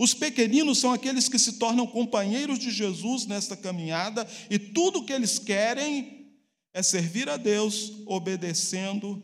Os 0.00 0.14
pequeninos 0.14 0.78
são 0.78 0.94
aqueles 0.94 1.28
que 1.28 1.38
se 1.38 1.58
tornam 1.58 1.86
companheiros 1.86 2.58
de 2.58 2.70
Jesus 2.70 3.26
nesta 3.26 3.54
caminhada 3.54 4.26
e 4.48 4.58
tudo 4.58 5.00
o 5.00 5.04
que 5.04 5.12
eles 5.12 5.38
querem 5.38 6.26
é 6.72 6.82
servir 6.82 7.28
a 7.28 7.36
Deus 7.36 7.92
obedecendo 8.06 9.22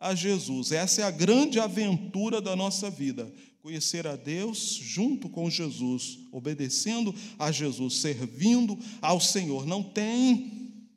a 0.00 0.16
Jesus. 0.16 0.72
Essa 0.72 1.02
é 1.02 1.04
a 1.04 1.12
grande 1.12 1.60
aventura 1.60 2.40
da 2.40 2.56
nossa 2.56 2.90
vida. 2.90 3.32
Conhecer 3.62 4.04
a 4.04 4.16
Deus 4.16 4.74
junto 4.74 5.28
com 5.28 5.48
Jesus, 5.48 6.18
obedecendo 6.32 7.14
a 7.38 7.52
Jesus, 7.52 7.98
servindo 7.98 8.76
ao 9.00 9.20
Senhor. 9.20 9.64
Não 9.64 9.80
tem 9.80 10.90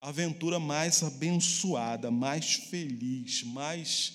aventura 0.00 0.58
mais 0.58 1.02
abençoada, 1.02 2.10
mais 2.10 2.54
feliz, 2.54 3.42
mais 3.42 4.14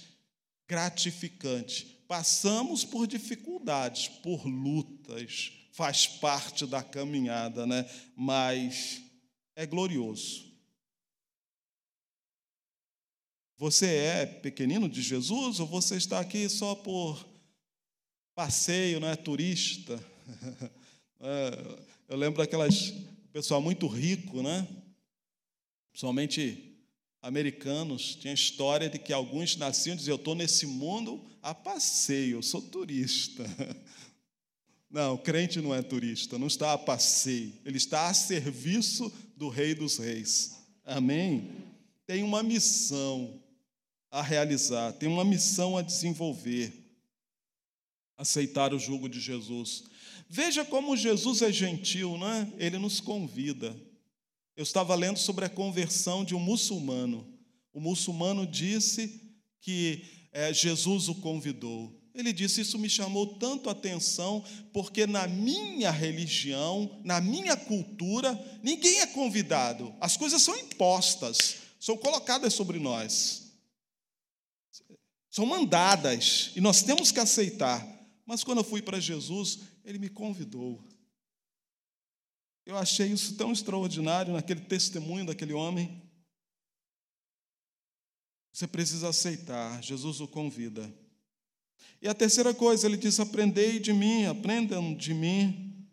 gratificante. 0.68 2.01
Passamos 2.12 2.84
por 2.84 3.08
dificuldades, 3.08 4.10
por 4.10 4.46
lutas, 4.46 5.54
faz 5.72 6.06
parte 6.06 6.66
da 6.66 6.84
caminhada, 6.84 7.66
né? 7.66 7.90
Mas 8.18 9.02
é 9.56 9.66
glorioso. 9.66 10.44
Você 13.56 13.86
é 13.86 14.26
pequenino 14.26 14.90
de 14.90 15.02
Jesus 15.02 15.62
ou 15.62 15.66
você 15.66 15.96
está 15.96 16.20
aqui 16.20 16.50
só 16.50 16.76
por 16.76 17.26
passeio, 18.36 19.00
não 19.00 19.08
é 19.08 19.16
turista? 19.16 19.98
Eu 22.10 22.18
lembro 22.18 22.40
daquelas 22.40 22.94
pessoal 23.32 23.62
muito 23.62 23.88
rico, 23.88 24.44
né? 24.44 24.68
principalmente 25.94 26.78
americanos, 27.22 28.16
tinha 28.16 28.34
história 28.34 28.90
de 28.90 29.00
que 29.00 29.14
alguns 29.14 29.56
nasciam 29.56 29.94
e 29.94 29.98
diziam: 29.98 30.16
Eu 30.16 30.20
estou 30.20 30.36
nesse 30.36 30.66
mundo 30.66 31.31
a 31.42 31.54
passeio, 31.54 32.38
eu 32.38 32.42
sou 32.42 32.62
turista. 32.62 33.44
Não, 34.90 35.18
crente 35.18 35.62
não 35.62 35.74
é 35.74 35.82
turista, 35.82 36.38
não 36.38 36.48
está 36.48 36.74
a 36.74 36.78
passeio, 36.78 37.54
ele 37.64 37.78
está 37.78 38.10
a 38.10 38.14
serviço 38.14 39.10
do 39.38 39.48
Rei 39.48 39.74
dos 39.74 39.98
Reis. 39.98 40.58
Amém? 40.84 41.50
Tem 42.06 42.24
uma 42.24 42.44
missão 42.44 43.42
a 44.12 44.22
realizar, 44.22 44.92
tem 44.92 45.08
uma 45.08 45.24
missão 45.24 45.78
a 45.78 45.82
desenvolver. 45.82 46.74
Aceitar 48.18 48.74
o 48.74 48.80
jugo 48.80 49.08
de 49.08 49.20
Jesus. 49.20 49.86
Veja 50.28 50.66
como 50.66 50.98
Jesus 50.98 51.42
é 51.42 51.52
gentil, 51.52 52.18
né? 52.18 52.52
Ele 52.58 52.78
nos 52.78 53.00
convida. 53.00 53.76
Eu 54.58 54.64
estava 54.64 54.94
lendo 54.94 55.18
sobre 55.18 55.46
a 55.46 55.50
conversão 55.50 56.26
de 56.26 56.36
um 56.36 56.40
muçulmano. 56.40 57.26
O 57.74 57.80
muçulmano 57.80 58.46
disse 58.46 59.22
que 59.62 60.21
é, 60.32 60.54
Jesus 60.54 61.10
o 61.10 61.16
convidou. 61.16 62.00
Ele 62.14 62.34
disse: 62.34 62.62
Isso 62.62 62.78
me 62.78 62.90
chamou 62.90 63.36
tanto 63.36 63.70
a 63.70 63.72
atenção, 63.72 64.44
porque 64.74 65.08
na 65.08 65.28
minha 65.28 65.92
religião, 65.92 67.00
na 67.04 67.22
minha 67.22 67.56
cultura, 67.56 68.34
ninguém 68.62 69.00
é 69.00 69.08
convidado. 69.08 69.94
As 70.00 70.18
coisas 70.18 70.42
são 70.42 70.58
impostas, 70.58 71.58
são 71.80 71.98
colocadas 71.98 72.54
sobre 72.54 72.80
nós, 72.80 73.54
são 75.30 75.46
mandadas, 75.46 76.52
e 76.56 76.62
nós 76.62 76.84
temos 76.84 77.12
que 77.12 77.20
aceitar. 77.20 77.88
Mas 78.26 78.44
quando 78.44 78.60
eu 78.60 78.64
fui 78.64 78.82
para 78.82 79.00
Jesus, 79.00 79.60
ele 79.84 79.98
me 79.98 80.10
convidou. 80.10 80.84
Eu 82.66 82.78
achei 82.78 83.08
isso 83.08 83.36
tão 83.36 83.52
extraordinário 83.52 84.34
naquele 84.34 84.62
testemunho 84.62 85.26
daquele 85.26 85.54
homem. 85.54 86.01
Você 88.52 88.68
precisa 88.68 89.10
aceitar, 89.10 89.82
Jesus 89.82 90.20
o 90.20 90.28
convida. 90.28 90.92
E 92.02 92.08
a 92.08 92.14
terceira 92.14 92.54
coisa, 92.54 92.88
ele 92.88 92.98
diz: 92.98 93.20
Aprendei 93.20 93.80
de 93.80 93.94
mim, 93.94 94.26
aprendam 94.26 94.94
de 94.94 95.14
mim. 95.14 95.88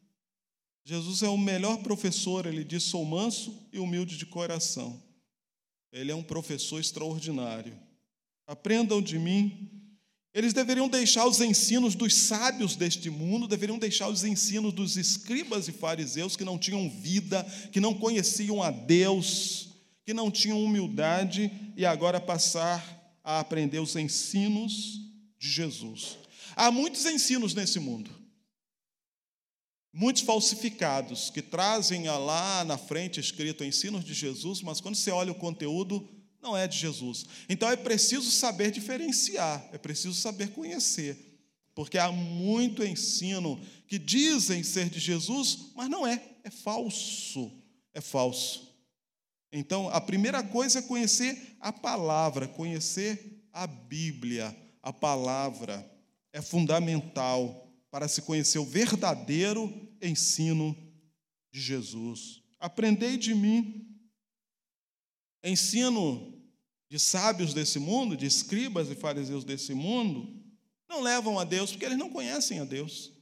Jesus 0.84 1.22
é 1.22 1.28
o 1.28 1.36
melhor 1.36 1.82
professor, 1.82 2.46
ele 2.46 2.64
diz: 2.64 2.82
Sou 2.84 3.04
manso 3.04 3.68
e 3.72 3.78
humilde 3.78 4.16
de 4.16 4.26
coração. 4.26 5.02
Ele 5.92 6.10
é 6.10 6.14
um 6.14 6.22
professor 6.22 6.80
extraordinário. 6.80 7.78
Aprendam 8.46 9.02
de 9.02 9.18
mim, 9.18 9.78
eles 10.32 10.52
deveriam 10.52 10.88
deixar 10.88 11.26
os 11.26 11.40
ensinos 11.40 11.94
dos 11.94 12.14
sábios 12.14 12.76
deste 12.76 13.10
mundo, 13.10 13.48
deveriam 13.48 13.78
deixar 13.78 14.08
os 14.08 14.24
ensinos 14.24 14.72
dos 14.72 14.96
escribas 14.96 15.68
e 15.68 15.72
fariseus 15.72 16.36
que 16.36 16.44
não 16.44 16.58
tinham 16.58 16.88
vida, 16.88 17.42
que 17.72 17.80
não 17.80 17.92
conheciam 17.92 18.62
a 18.62 18.70
Deus, 18.70 19.67
que 20.08 20.14
não 20.14 20.30
tinham 20.30 20.64
humildade, 20.64 21.52
e 21.76 21.84
agora 21.84 22.18
passar 22.18 23.20
a 23.22 23.40
aprender 23.40 23.78
os 23.78 23.94
ensinos 23.94 25.02
de 25.38 25.50
Jesus. 25.50 26.16
Há 26.56 26.70
muitos 26.70 27.04
ensinos 27.04 27.52
nesse 27.52 27.78
mundo, 27.78 28.10
muitos 29.92 30.22
falsificados, 30.22 31.28
que 31.28 31.42
trazem 31.42 32.06
lá 32.06 32.64
na 32.64 32.78
frente 32.78 33.20
escrito 33.20 33.62
ensinos 33.62 34.02
de 34.02 34.14
Jesus, 34.14 34.62
mas 34.62 34.80
quando 34.80 34.94
você 34.94 35.10
olha 35.10 35.32
o 35.32 35.34
conteúdo, 35.34 36.08
não 36.40 36.56
é 36.56 36.66
de 36.66 36.78
Jesus. 36.78 37.26
Então 37.46 37.68
é 37.68 37.76
preciso 37.76 38.30
saber 38.30 38.70
diferenciar, 38.70 39.68
é 39.74 39.76
preciso 39.76 40.14
saber 40.14 40.52
conhecer, 40.52 41.38
porque 41.74 41.98
há 41.98 42.10
muito 42.10 42.82
ensino 42.82 43.60
que 43.86 43.98
dizem 43.98 44.62
ser 44.62 44.88
de 44.88 45.00
Jesus, 45.00 45.66
mas 45.76 45.90
não 45.90 46.06
é, 46.06 46.18
é 46.42 46.50
falso, 46.50 47.52
é 47.92 48.00
falso. 48.00 48.67
Então, 49.52 49.88
a 49.88 50.00
primeira 50.00 50.42
coisa 50.42 50.80
é 50.80 50.82
conhecer 50.82 51.56
a 51.60 51.72
palavra, 51.72 52.46
conhecer 52.46 53.42
a 53.52 53.66
Bíblia, 53.66 54.54
a 54.82 54.92
palavra 54.92 55.88
é 56.32 56.42
fundamental 56.42 57.66
para 57.90 58.06
se 58.06 58.22
conhecer 58.22 58.58
o 58.58 58.64
verdadeiro 58.64 59.72
ensino 60.02 60.76
de 61.50 61.60
Jesus. 61.60 62.42
Aprendei 62.60 63.16
de 63.16 63.34
mim, 63.34 63.86
ensino 65.42 66.34
de 66.88 66.98
sábios 66.98 67.54
desse 67.54 67.78
mundo, 67.78 68.16
de 68.16 68.26
escribas 68.26 68.90
e 68.90 68.94
fariseus 68.94 69.44
desse 69.44 69.74
mundo, 69.74 70.38
não 70.88 71.02
levam 71.02 71.38
a 71.38 71.44
Deus 71.44 71.70
porque 71.70 71.84
eles 71.84 71.98
não 71.98 72.10
conhecem 72.10 72.60
a 72.60 72.64
Deus. 72.64 73.12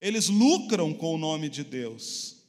Eles 0.00 0.28
lucram 0.28 0.92
com 0.94 1.14
o 1.14 1.18
nome 1.18 1.48
de 1.48 1.64
Deus. 1.64 2.39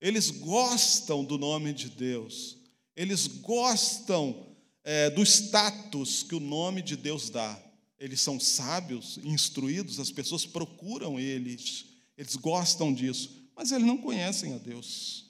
Eles 0.00 0.30
gostam 0.30 1.24
do 1.24 1.38
nome 1.38 1.72
de 1.72 1.88
Deus. 1.88 2.58
Eles 2.94 3.26
gostam 3.26 4.56
é, 4.84 5.10
do 5.10 5.22
status 5.22 6.22
que 6.22 6.34
o 6.34 6.40
nome 6.40 6.80
de 6.80 6.96
Deus 6.96 7.28
dá. 7.28 7.60
Eles 7.98 8.20
são 8.20 8.38
sábios, 8.38 9.18
instruídos, 9.24 9.98
as 9.98 10.10
pessoas 10.10 10.44
procuram 10.44 11.18
eles, 11.18 11.86
eles 12.16 12.36
gostam 12.36 12.92
disso, 12.92 13.50
mas 13.54 13.72
eles 13.72 13.86
não 13.86 13.96
conhecem 13.96 14.54
a 14.54 14.58
Deus. 14.58 15.24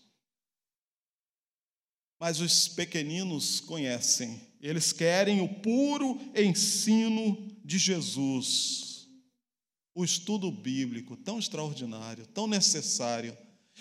Mas 2.19 2.41
os 2.41 2.67
pequeninos 2.69 3.61
conhecem, 3.61 4.41
eles 4.61 4.93
querem 4.93 5.41
o 5.41 5.49
puro 5.61 6.19
ensino 6.35 7.57
de 7.65 7.79
Jesus. 7.79 9.07
O 9.95 10.05
estudo 10.05 10.51
bíblico, 10.51 11.17
tão 11.17 11.39
extraordinário, 11.39 12.27
tão 12.27 12.47
necessário. 12.47 13.37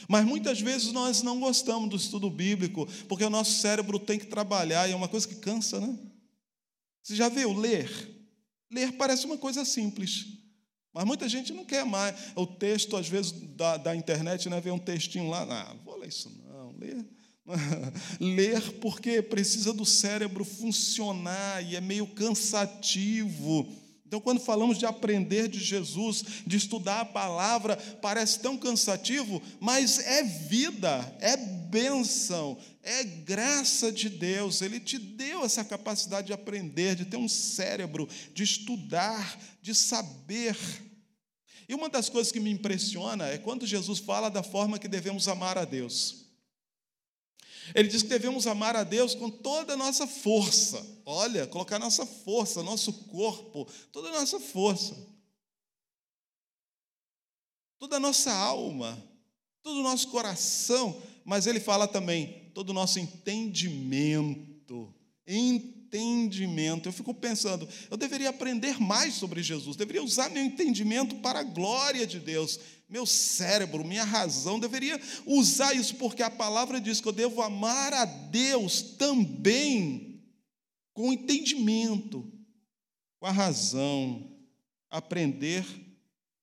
Mas 0.08 0.26
muitas 0.26 0.60
vezes 0.60 0.92
nós 0.92 1.22
não 1.22 1.40
gostamos 1.40 1.90
do 1.90 1.96
estudo 1.96 2.30
bíblico, 2.30 2.88
porque 3.08 3.24
o 3.24 3.30
nosso 3.30 3.60
cérebro 3.60 3.98
tem 3.98 4.20
que 4.20 4.28
trabalhar, 4.28 4.88
e 4.88 4.92
é 4.92 4.96
uma 4.96 5.08
coisa 5.08 5.28
que 5.28 5.36
cansa, 5.36 5.80
né? 5.80 5.98
Você 7.02 7.16
já 7.16 7.30
viu 7.30 7.54
ler? 7.54 7.90
Ler 8.72 8.94
parece 8.94 9.26
uma 9.26 9.38
coisa 9.38 9.64
simples. 9.64 10.26
Mas 10.94 11.06
muita 11.06 11.28
gente 11.28 11.54
não 11.54 11.66
quer 11.66 11.86
mais. 11.86 12.16
O 12.36 12.48
texto, 12.48 12.96
às 12.96 13.08
vezes, 13.08 13.32
da, 13.32 13.78
da 13.78 13.96
internet, 13.96 14.50
né, 14.50 14.62
vê 14.62 14.72
um 14.72 14.80
textinho 14.80 15.30
lá, 15.30 15.44
ah, 15.44 15.76
vou 15.84 15.98
ler 15.98 16.10
isso 16.10 16.32
não, 16.48 16.72
ler. 16.78 17.06
ler 18.20 18.80
porque 18.80 19.22
precisa 19.22 19.72
do 19.72 19.86
cérebro 19.86 20.44
funcionar 20.44 21.62
e 21.64 21.76
é 21.76 21.82
meio 21.82 22.08
cansativo. 22.08 23.72
Então, 24.08 24.22
quando 24.22 24.40
falamos 24.40 24.78
de 24.78 24.86
aprender 24.86 25.48
de 25.48 25.60
Jesus, 25.60 26.24
de 26.46 26.58
estudar 26.58 27.02
a 27.02 27.06
palavra, 27.06 27.76
parece 28.02 28.40
tão 28.40 28.56
cansativo, 28.56 29.42
mas 29.60 30.00
é 30.00 30.24
vida, 30.24 31.16
é 31.20 31.36
bênção, 31.36 32.58
é 32.84 33.04
graça 33.04 33.92
de 33.92 34.08
Deus. 34.08 34.62
Ele 34.62 34.80
te 34.80 35.00
deu 35.00 35.44
essa 35.44 35.64
capacidade 35.64 36.28
de 36.28 36.34
aprender, 36.34 36.96
de 36.96 37.06
ter 37.06 37.18
um 37.18 37.28
cérebro, 37.28 38.08
de 38.34 38.44
estudar, 38.44 39.40
de 39.62 39.74
saber. 39.74 40.56
E 41.68 41.74
uma 41.74 41.90
das 41.90 42.08
coisas 42.08 42.32
que 42.32 42.40
me 42.40 42.52
impressiona 42.52 43.28
é 43.28 43.40
quando 43.40 43.66
Jesus 43.66 43.98
fala 43.98 44.30
da 44.30 44.44
forma 44.44 44.78
que 44.78 44.88
devemos 44.88 45.28
amar 45.28 45.58
a 45.58 45.66
Deus. 45.66 46.25
Ele 47.74 47.88
diz 47.88 48.04
que 48.04 48.10
devemos 48.10 48.46
amar 48.46 48.76
a 48.76 48.84
Deus 48.84 49.16
com 49.16 49.30
toda 49.30 49.74
a 49.74 49.78
nossa 49.78 50.06
força. 50.06 50.86
Olha, 51.06 51.48
colocar 51.48 51.80
nossa 51.80 52.06
força, 52.06 52.62
nosso 52.62 52.94
corpo, 53.06 53.68
toda 53.92 54.10
a 54.10 54.20
nossa 54.20 54.40
força. 54.40 54.96
Toda 57.80 57.98
a 57.98 58.00
nossa 58.00 58.32
alma, 58.32 59.02
todo 59.62 59.80
o 59.80 59.84
nosso 59.84 60.10
coração. 60.10 61.02
Mas 61.24 61.48
ele 61.48 61.60
fala 61.60 61.88
também, 61.88 62.52
todo 62.54 62.70
o 62.70 62.74
nosso 62.74 63.00
entendimento. 63.00 64.94
Entendimento. 65.28 65.75
Eu 66.88 66.94
fico 66.94 67.14
pensando, 67.14 67.68
eu 67.90 67.98
deveria 67.98 68.30
aprender 68.30 68.80
mais 68.80 69.14
sobre 69.14 69.42
Jesus, 69.42 69.76
deveria 69.76 70.04
usar 70.04 70.30
meu 70.30 70.44
entendimento 70.44 71.16
para 71.18 71.40
a 71.40 71.44
glória 71.44 72.06
de 72.06 72.20
Deus 72.20 72.60
meu 72.88 73.06
cérebro, 73.06 73.84
minha 73.84 74.04
razão, 74.04 74.60
deveria 74.60 75.00
usar 75.26 75.74
isso, 75.74 75.96
porque 75.96 76.22
a 76.22 76.30
palavra 76.30 76.80
diz 76.80 77.02
que 77.02 77.08
eu 77.08 77.12
devo 77.12 77.42
amar 77.42 77.94
a 77.94 78.06
Deus 78.06 78.82
também 78.82 80.24
com 80.94 81.12
entendimento, 81.12 82.32
com 83.20 83.26
a 83.26 83.32
razão, 83.32 84.32
aprender 84.90 85.66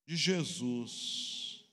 de 0.07 0.17
Jesus. 0.17 1.65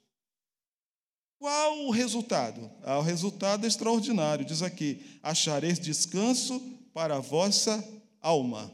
Qual 1.40 1.88
o 1.88 1.92
resultado? 1.92 2.70
Ah, 2.84 3.00
o 3.00 3.02
resultado 3.02 3.66
é 3.66 3.68
extraordinário. 3.68 4.46
Diz 4.46 4.62
aqui: 4.62 5.20
achareis 5.24 5.80
descanso 5.80 6.79
para 7.00 7.16
a 7.16 7.20
vossa 7.22 7.82
alma. 8.22 8.70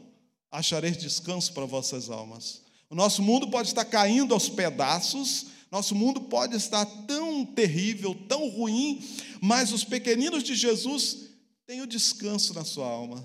Achareis 0.50 0.96
descanso 0.96 1.52
para 1.52 1.64
vossas 1.64 2.10
almas. 2.10 2.60
O 2.90 2.94
nosso 2.96 3.22
mundo 3.22 3.48
pode 3.48 3.68
estar 3.68 3.84
caindo 3.84 4.34
aos 4.34 4.48
pedaços, 4.48 5.46
nosso 5.70 5.94
mundo 5.94 6.22
pode 6.22 6.56
estar 6.56 6.84
tão 7.06 7.44
terrível, 7.44 8.16
tão 8.28 8.48
ruim, 8.48 9.00
mas 9.40 9.70
os 9.70 9.84
pequeninos 9.84 10.42
de 10.42 10.56
Jesus 10.56 11.28
têm 11.68 11.82
o 11.82 11.86
descanso 11.86 12.52
na 12.52 12.64
sua 12.64 12.88
alma. 12.88 13.24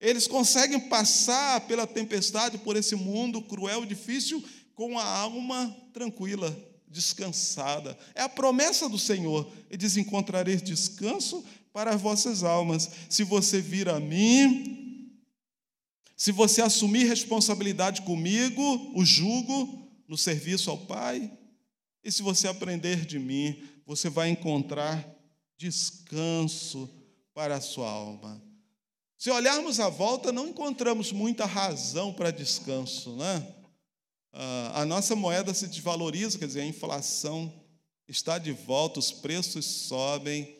Eles 0.00 0.26
conseguem 0.26 0.88
passar 0.88 1.60
pela 1.68 1.86
tempestade, 1.86 2.58
por 2.58 2.74
esse 2.74 2.96
mundo 2.96 3.40
cruel 3.42 3.84
e 3.84 3.86
difícil, 3.86 4.42
com 4.74 4.98
a 4.98 5.04
alma 5.04 5.72
tranquila, 5.92 6.52
descansada. 6.88 7.96
É 8.12 8.22
a 8.22 8.28
promessa 8.28 8.88
do 8.88 8.98
Senhor. 8.98 9.48
Ele 9.68 9.76
diz: 9.76 9.96
Encontrareis 9.96 10.60
descanso 10.60 11.44
para 11.72 11.94
as 11.94 12.00
vossas 12.00 12.42
almas. 12.42 12.90
Se 13.08 13.24
você 13.24 13.60
vir 13.60 13.88
a 13.88 13.98
mim, 14.00 15.16
se 16.16 16.32
você 16.32 16.60
assumir 16.60 17.04
responsabilidade 17.04 18.02
comigo, 18.02 18.92
o 18.94 19.04
jugo, 19.04 19.80
no 20.10 20.18
serviço 20.18 20.70
ao 20.70 20.76
Pai. 20.76 21.30
E 22.02 22.10
se 22.10 22.20
você 22.20 22.48
aprender 22.48 23.06
de 23.06 23.18
mim, 23.18 23.62
você 23.86 24.10
vai 24.10 24.28
encontrar 24.28 25.06
descanso 25.56 26.90
para 27.32 27.56
a 27.56 27.60
sua 27.60 27.88
alma. 27.88 28.42
Se 29.16 29.30
olharmos 29.30 29.78
à 29.78 29.88
volta, 29.88 30.32
não 30.32 30.48
encontramos 30.48 31.12
muita 31.12 31.44
razão 31.46 32.12
para 32.12 32.30
descanso, 32.30 33.14
né? 33.16 33.54
Ah, 34.32 34.82
a 34.82 34.84
nossa 34.84 35.14
moeda 35.14 35.54
se 35.54 35.68
desvaloriza, 35.68 36.38
quer 36.38 36.46
dizer, 36.46 36.62
a 36.62 36.66
inflação 36.66 37.52
está 38.08 38.36
de 38.38 38.52
volta, 38.52 38.98
os 38.98 39.12
preços 39.12 39.64
sobem, 39.64 40.56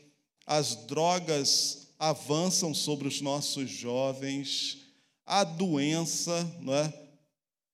as 0.46 0.74
drogas 0.86 1.88
avançam 1.98 2.74
sobre 2.74 3.06
os 3.06 3.20
nossos 3.20 3.70
jovens, 3.70 4.78
a 5.26 5.44
doença, 5.44 6.44
não 6.60 6.74
é? 6.74 6.92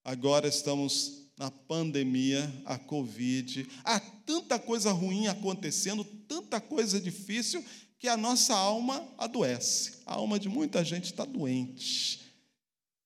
Agora 0.05 0.46
estamos 0.46 1.26
na 1.38 1.50
pandemia, 1.50 2.52
a 2.64 2.79
Covid. 2.79 3.68
Há 3.85 4.00
tanta 4.00 4.59
coisa 4.59 4.90
ruim 4.92 5.26
acontecendo, 5.26 6.05
tanta 6.05 6.61
coisa 6.61 7.00
difícil, 7.00 7.64
que 7.98 8.09
a 8.09 8.16
nossa 8.16 8.55
alma 8.55 9.07
adoece. 9.18 9.94
A 10.07 10.14
alma 10.14 10.38
de 10.38 10.48
muita 10.48 10.85
gente 10.85 11.05
está 11.05 11.24
doente. 11.24 12.20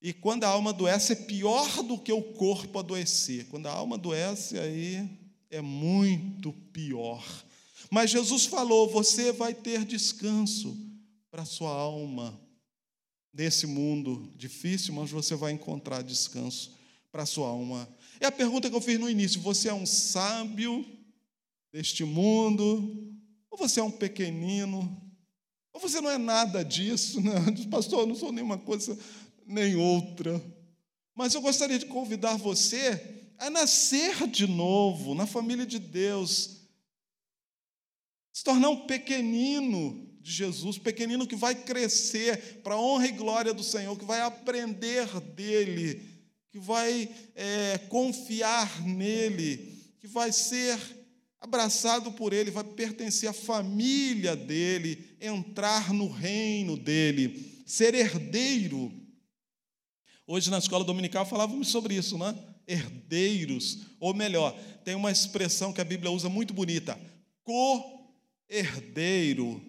E 0.03 0.13
quando 0.13 0.45
a 0.45 0.49
alma 0.49 0.71
adoece, 0.71 1.13
é 1.13 1.17
pior 1.17 1.83
do 1.83 1.99
que 1.99 2.13
o 2.13 2.23
corpo 2.23 2.79
adoecer. 2.79 3.47
Quando 3.49 3.67
a 3.67 3.73
alma 3.73 3.97
adoece, 3.97 4.59
aí 4.59 5.09
é 5.51 5.61
muito 5.61 6.53
pior. 6.73 7.23
Mas 7.91 8.11
Jesus 8.11 8.47
falou: 8.47 8.89
você 8.89 9.33
vai 9.33 9.55
ter 9.55 9.85
descanso 9.85 10.77
para 11.31 11.45
sua 11.45 11.71
alma. 11.71 12.39
Nesse 13.33 13.65
mundo 13.65 14.33
difícil, 14.35 14.93
mas 14.93 15.09
você 15.09 15.37
vai 15.37 15.53
encontrar 15.53 16.03
descanso 16.03 16.75
para 17.13 17.25
sua 17.25 17.47
alma. 17.47 17.89
É 18.19 18.27
a 18.27 18.33
pergunta 18.33 18.69
que 18.69 18.75
eu 18.75 18.81
fiz 18.81 18.99
no 18.99 19.09
início: 19.09 19.41
você 19.41 19.69
é 19.69 19.75
um 19.75 19.87
sábio 19.87 20.85
deste 21.73 22.05
mundo? 22.05 23.15
Ou 23.51 23.57
você 23.57 23.81
é 23.81 23.83
um 23.83 23.91
pequenino? 23.91 25.01
Ou 25.73 25.81
você 25.81 26.01
não 26.01 26.11
é 26.11 26.19
nada 26.19 26.65
disso? 26.65 27.21
Né? 27.21 27.33
Pastor, 27.71 28.01
eu 28.01 28.07
não 28.07 28.15
sou 28.15 28.33
nenhuma 28.33 28.59
coisa 28.59 28.99
nem 29.47 29.77
outra. 29.77 30.43
Mas 31.15 31.35
eu 31.35 31.41
gostaria 31.41 31.79
de 31.79 31.87
convidar 31.87 32.37
você 32.37 33.25
a 33.39 33.49
nascer 33.49 34.27
de 34.29 34.47
novo 34.47 35.15
na 35.15 35.27
família 35.27 35.67
de 35.67 35.79
Deus, 35.79 36.60
se 38.33 38.45
tornar 38.45 38.69
um 38.69 38.87
pequenino 38.87 40.09
de 40.21 40.33
Jesus, 40.33 40.79
pequenino 40.79 41.27
que 41.27 41.37
vai 41.37 41.55
crescer 41.55 42.61
para 42.63 42.75
a 42.75 42.81
honra 42.81 43.07
e 43.07 43.13
glória 43.13 43.55
do 43.55 43.63
Senhor, 43.63 43.99
que 43.99 44.05
vai 44.05 44.21
aprender 44.21 45.09
dele 45.21 46.11
que 46.51 46.59
vai 46.59 47.09
é, 47.35 47.79
confiar 47.89 48.83
nele, 48.83 49.95
que 50.01 50.09
vai 50.09 50.33
ser 50.33 50.79
abraçado 51.41 52.13
por 52.13 52.33
ele, 52.33 52.51
vai 52.51 52.65
pertencer 52.65 53.29
à 53.29 53.33
família 53.33 54.35
dele, 54.35 55.17
entrar 55.21 55.95
no 55.95 56.09
reino 56.09 56.77
dele, 56.77 57.63
ser 57.65 57.95
herdeiro. 57.95 58.93
Hoje 60.27 60.51
na 60.51 60.59
escola 60.59 60.85
dominical 60.85 61.25
falávamos 61.25 61.69
sobre 61.69 61.95
isso, 61.95 62.19
né? 62.19 62.37
Herdeiros, 62.67 63.87
ou 63.99 64.13
melhor, 64.13 64.57
tem 64.85 64.95
uma 64.95 65.11
expressão 65.11 65.73
que 65.73 65.81
a 65.81 65.85
Bíblia 65.85 66.11
usa 66.11 66.29
muito 66.29 66.53
bonita: 66.53 66.99
co-herdeiro. 68.51 69.63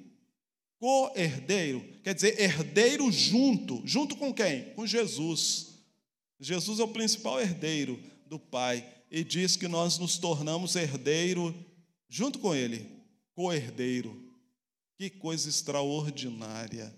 Co-herdeiro, 0.79 1.85
quer 2.03 2.15
dizer, 2.15 2.39
herdeiro 2.39 3.11
junto. 3.11 3.81
Junto 3.85 4.15
com 4.15 4.33
quem? 4.33 4.73
Com 4.73 4.87
Jesus. 4.87 5.75
Jesus 6.39 6.79
é 6.79 6.83
o 6.83 6.87
principal 6.87 7.39
herdeiro 7.39 8.01
do 8.25 8.39
Pai 8.39 8.83
e 9.11 9.23
diz 9.23 9.55
que 9.55 9.67
nós 9.67 9.99
nos 9.99 10.17
tornamos 10.17 10.75
herdeiro 10.75 11.53
junto 12.09 12.39
com 12.39 12.55
Ele, 12.55 12.89
co-herdeiro. 13.35 14.19
Que 14.97 15.09
coisa 15.09 15.47
extraordinária. 15.47 16.93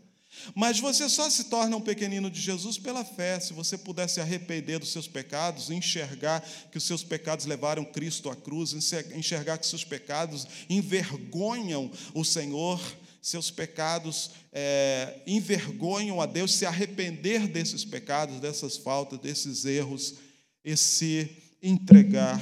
Mas 0.55 0.79
você 0.79 1.07
só 1.07 1.29
se 1.29 1.45
torna 1.45 1.77
um 1.77 1.81
pequenino 1.81 2.29
de 2.29 2.39
Jesus 2.39 2.77
pela 2.77 3.05
fé, 3.05 3.39
se 3.39 3.53
você 3.53 3.77
puder 3.77 4.07
se 4.09 4.19
arrepender 4.19 4.79
dos 4.79 4.91
seus 4.91 5.07
pecados, 5.07 5.69
enxergar 5.69 6.41
que 6.71 6.77
os 6.77 6.83
seus 6.83 7.03
pecados 7.03 7.45
levaram 7.45 7.85
Cristo 7.85 8.29
à 8.29 8.35
cruz, 8.35 8.73
enxergar 9.13 9.57
que 9.57 9.65
seus 9.65 9.83
pecados 9.83 10.47
envergonham 10.69 11.91
o 12.13 12.23
Senhor 12.23 12.81
seus 13.23 13.49
pecados 13.49 14.31
é, 14.51 15.21
envergonham 15.25 16.19
a 16.19 16.25
Deus, 16.25 16.53
se 16.53 16.65
arrepender 16.65 17.47
desses 17.47 17.85
pecados, 17.85 18.41
dessas 18.41 18.75
faltas, 18.75 19.17
desses 19.17 19.63
erros, 19.63 20.15
e 20.63 20.75
se 20.75 21.29
entregar 21.61 22.41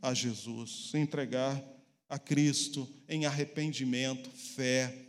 a 0.00 0.14
Jesus, 0.14 0.88
se 0.90 0.96
entregar 0.96 1.62
a 2.08 2.18
Cristo 2.18 2.88
em 3.06 3.26
arrependimento, 3.26 4.30
fé 4.30 5.05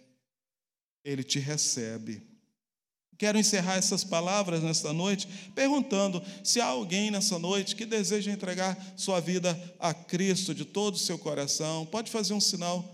ele 1.07 1.23
te 1.23 1.39
recebe. 1.39 2.21
Quero 3.17 3.39
encerrar 3.39 3.77
essas 3.77 4.03
palavras 4.03 4.61
nesta 4.61 4.91
noite 4.91 5.27
perguntando 5.55 6.21
se 6.43 6.59
há 6.59 6.65
alguém 6.65 7.09
nessa 7.09 7.39
noite 7.39 7.75
que 7.75 7.85
deseja 7.85 8.29
entregar 8.29 8.77
sua 8.95 9.19
vida 9.19 9.57
a 9.79 9.93
Cristo 9.93 10.53
de 10.53 10.65
todo 10.65 10.95
o 10.95 10.99
seu 10.99 11.17
coração. 11.17 11.85
Pode 11.85 12.11
fazer 12.11 12.33
um 12.33 12.41
sinal 12.41 12.85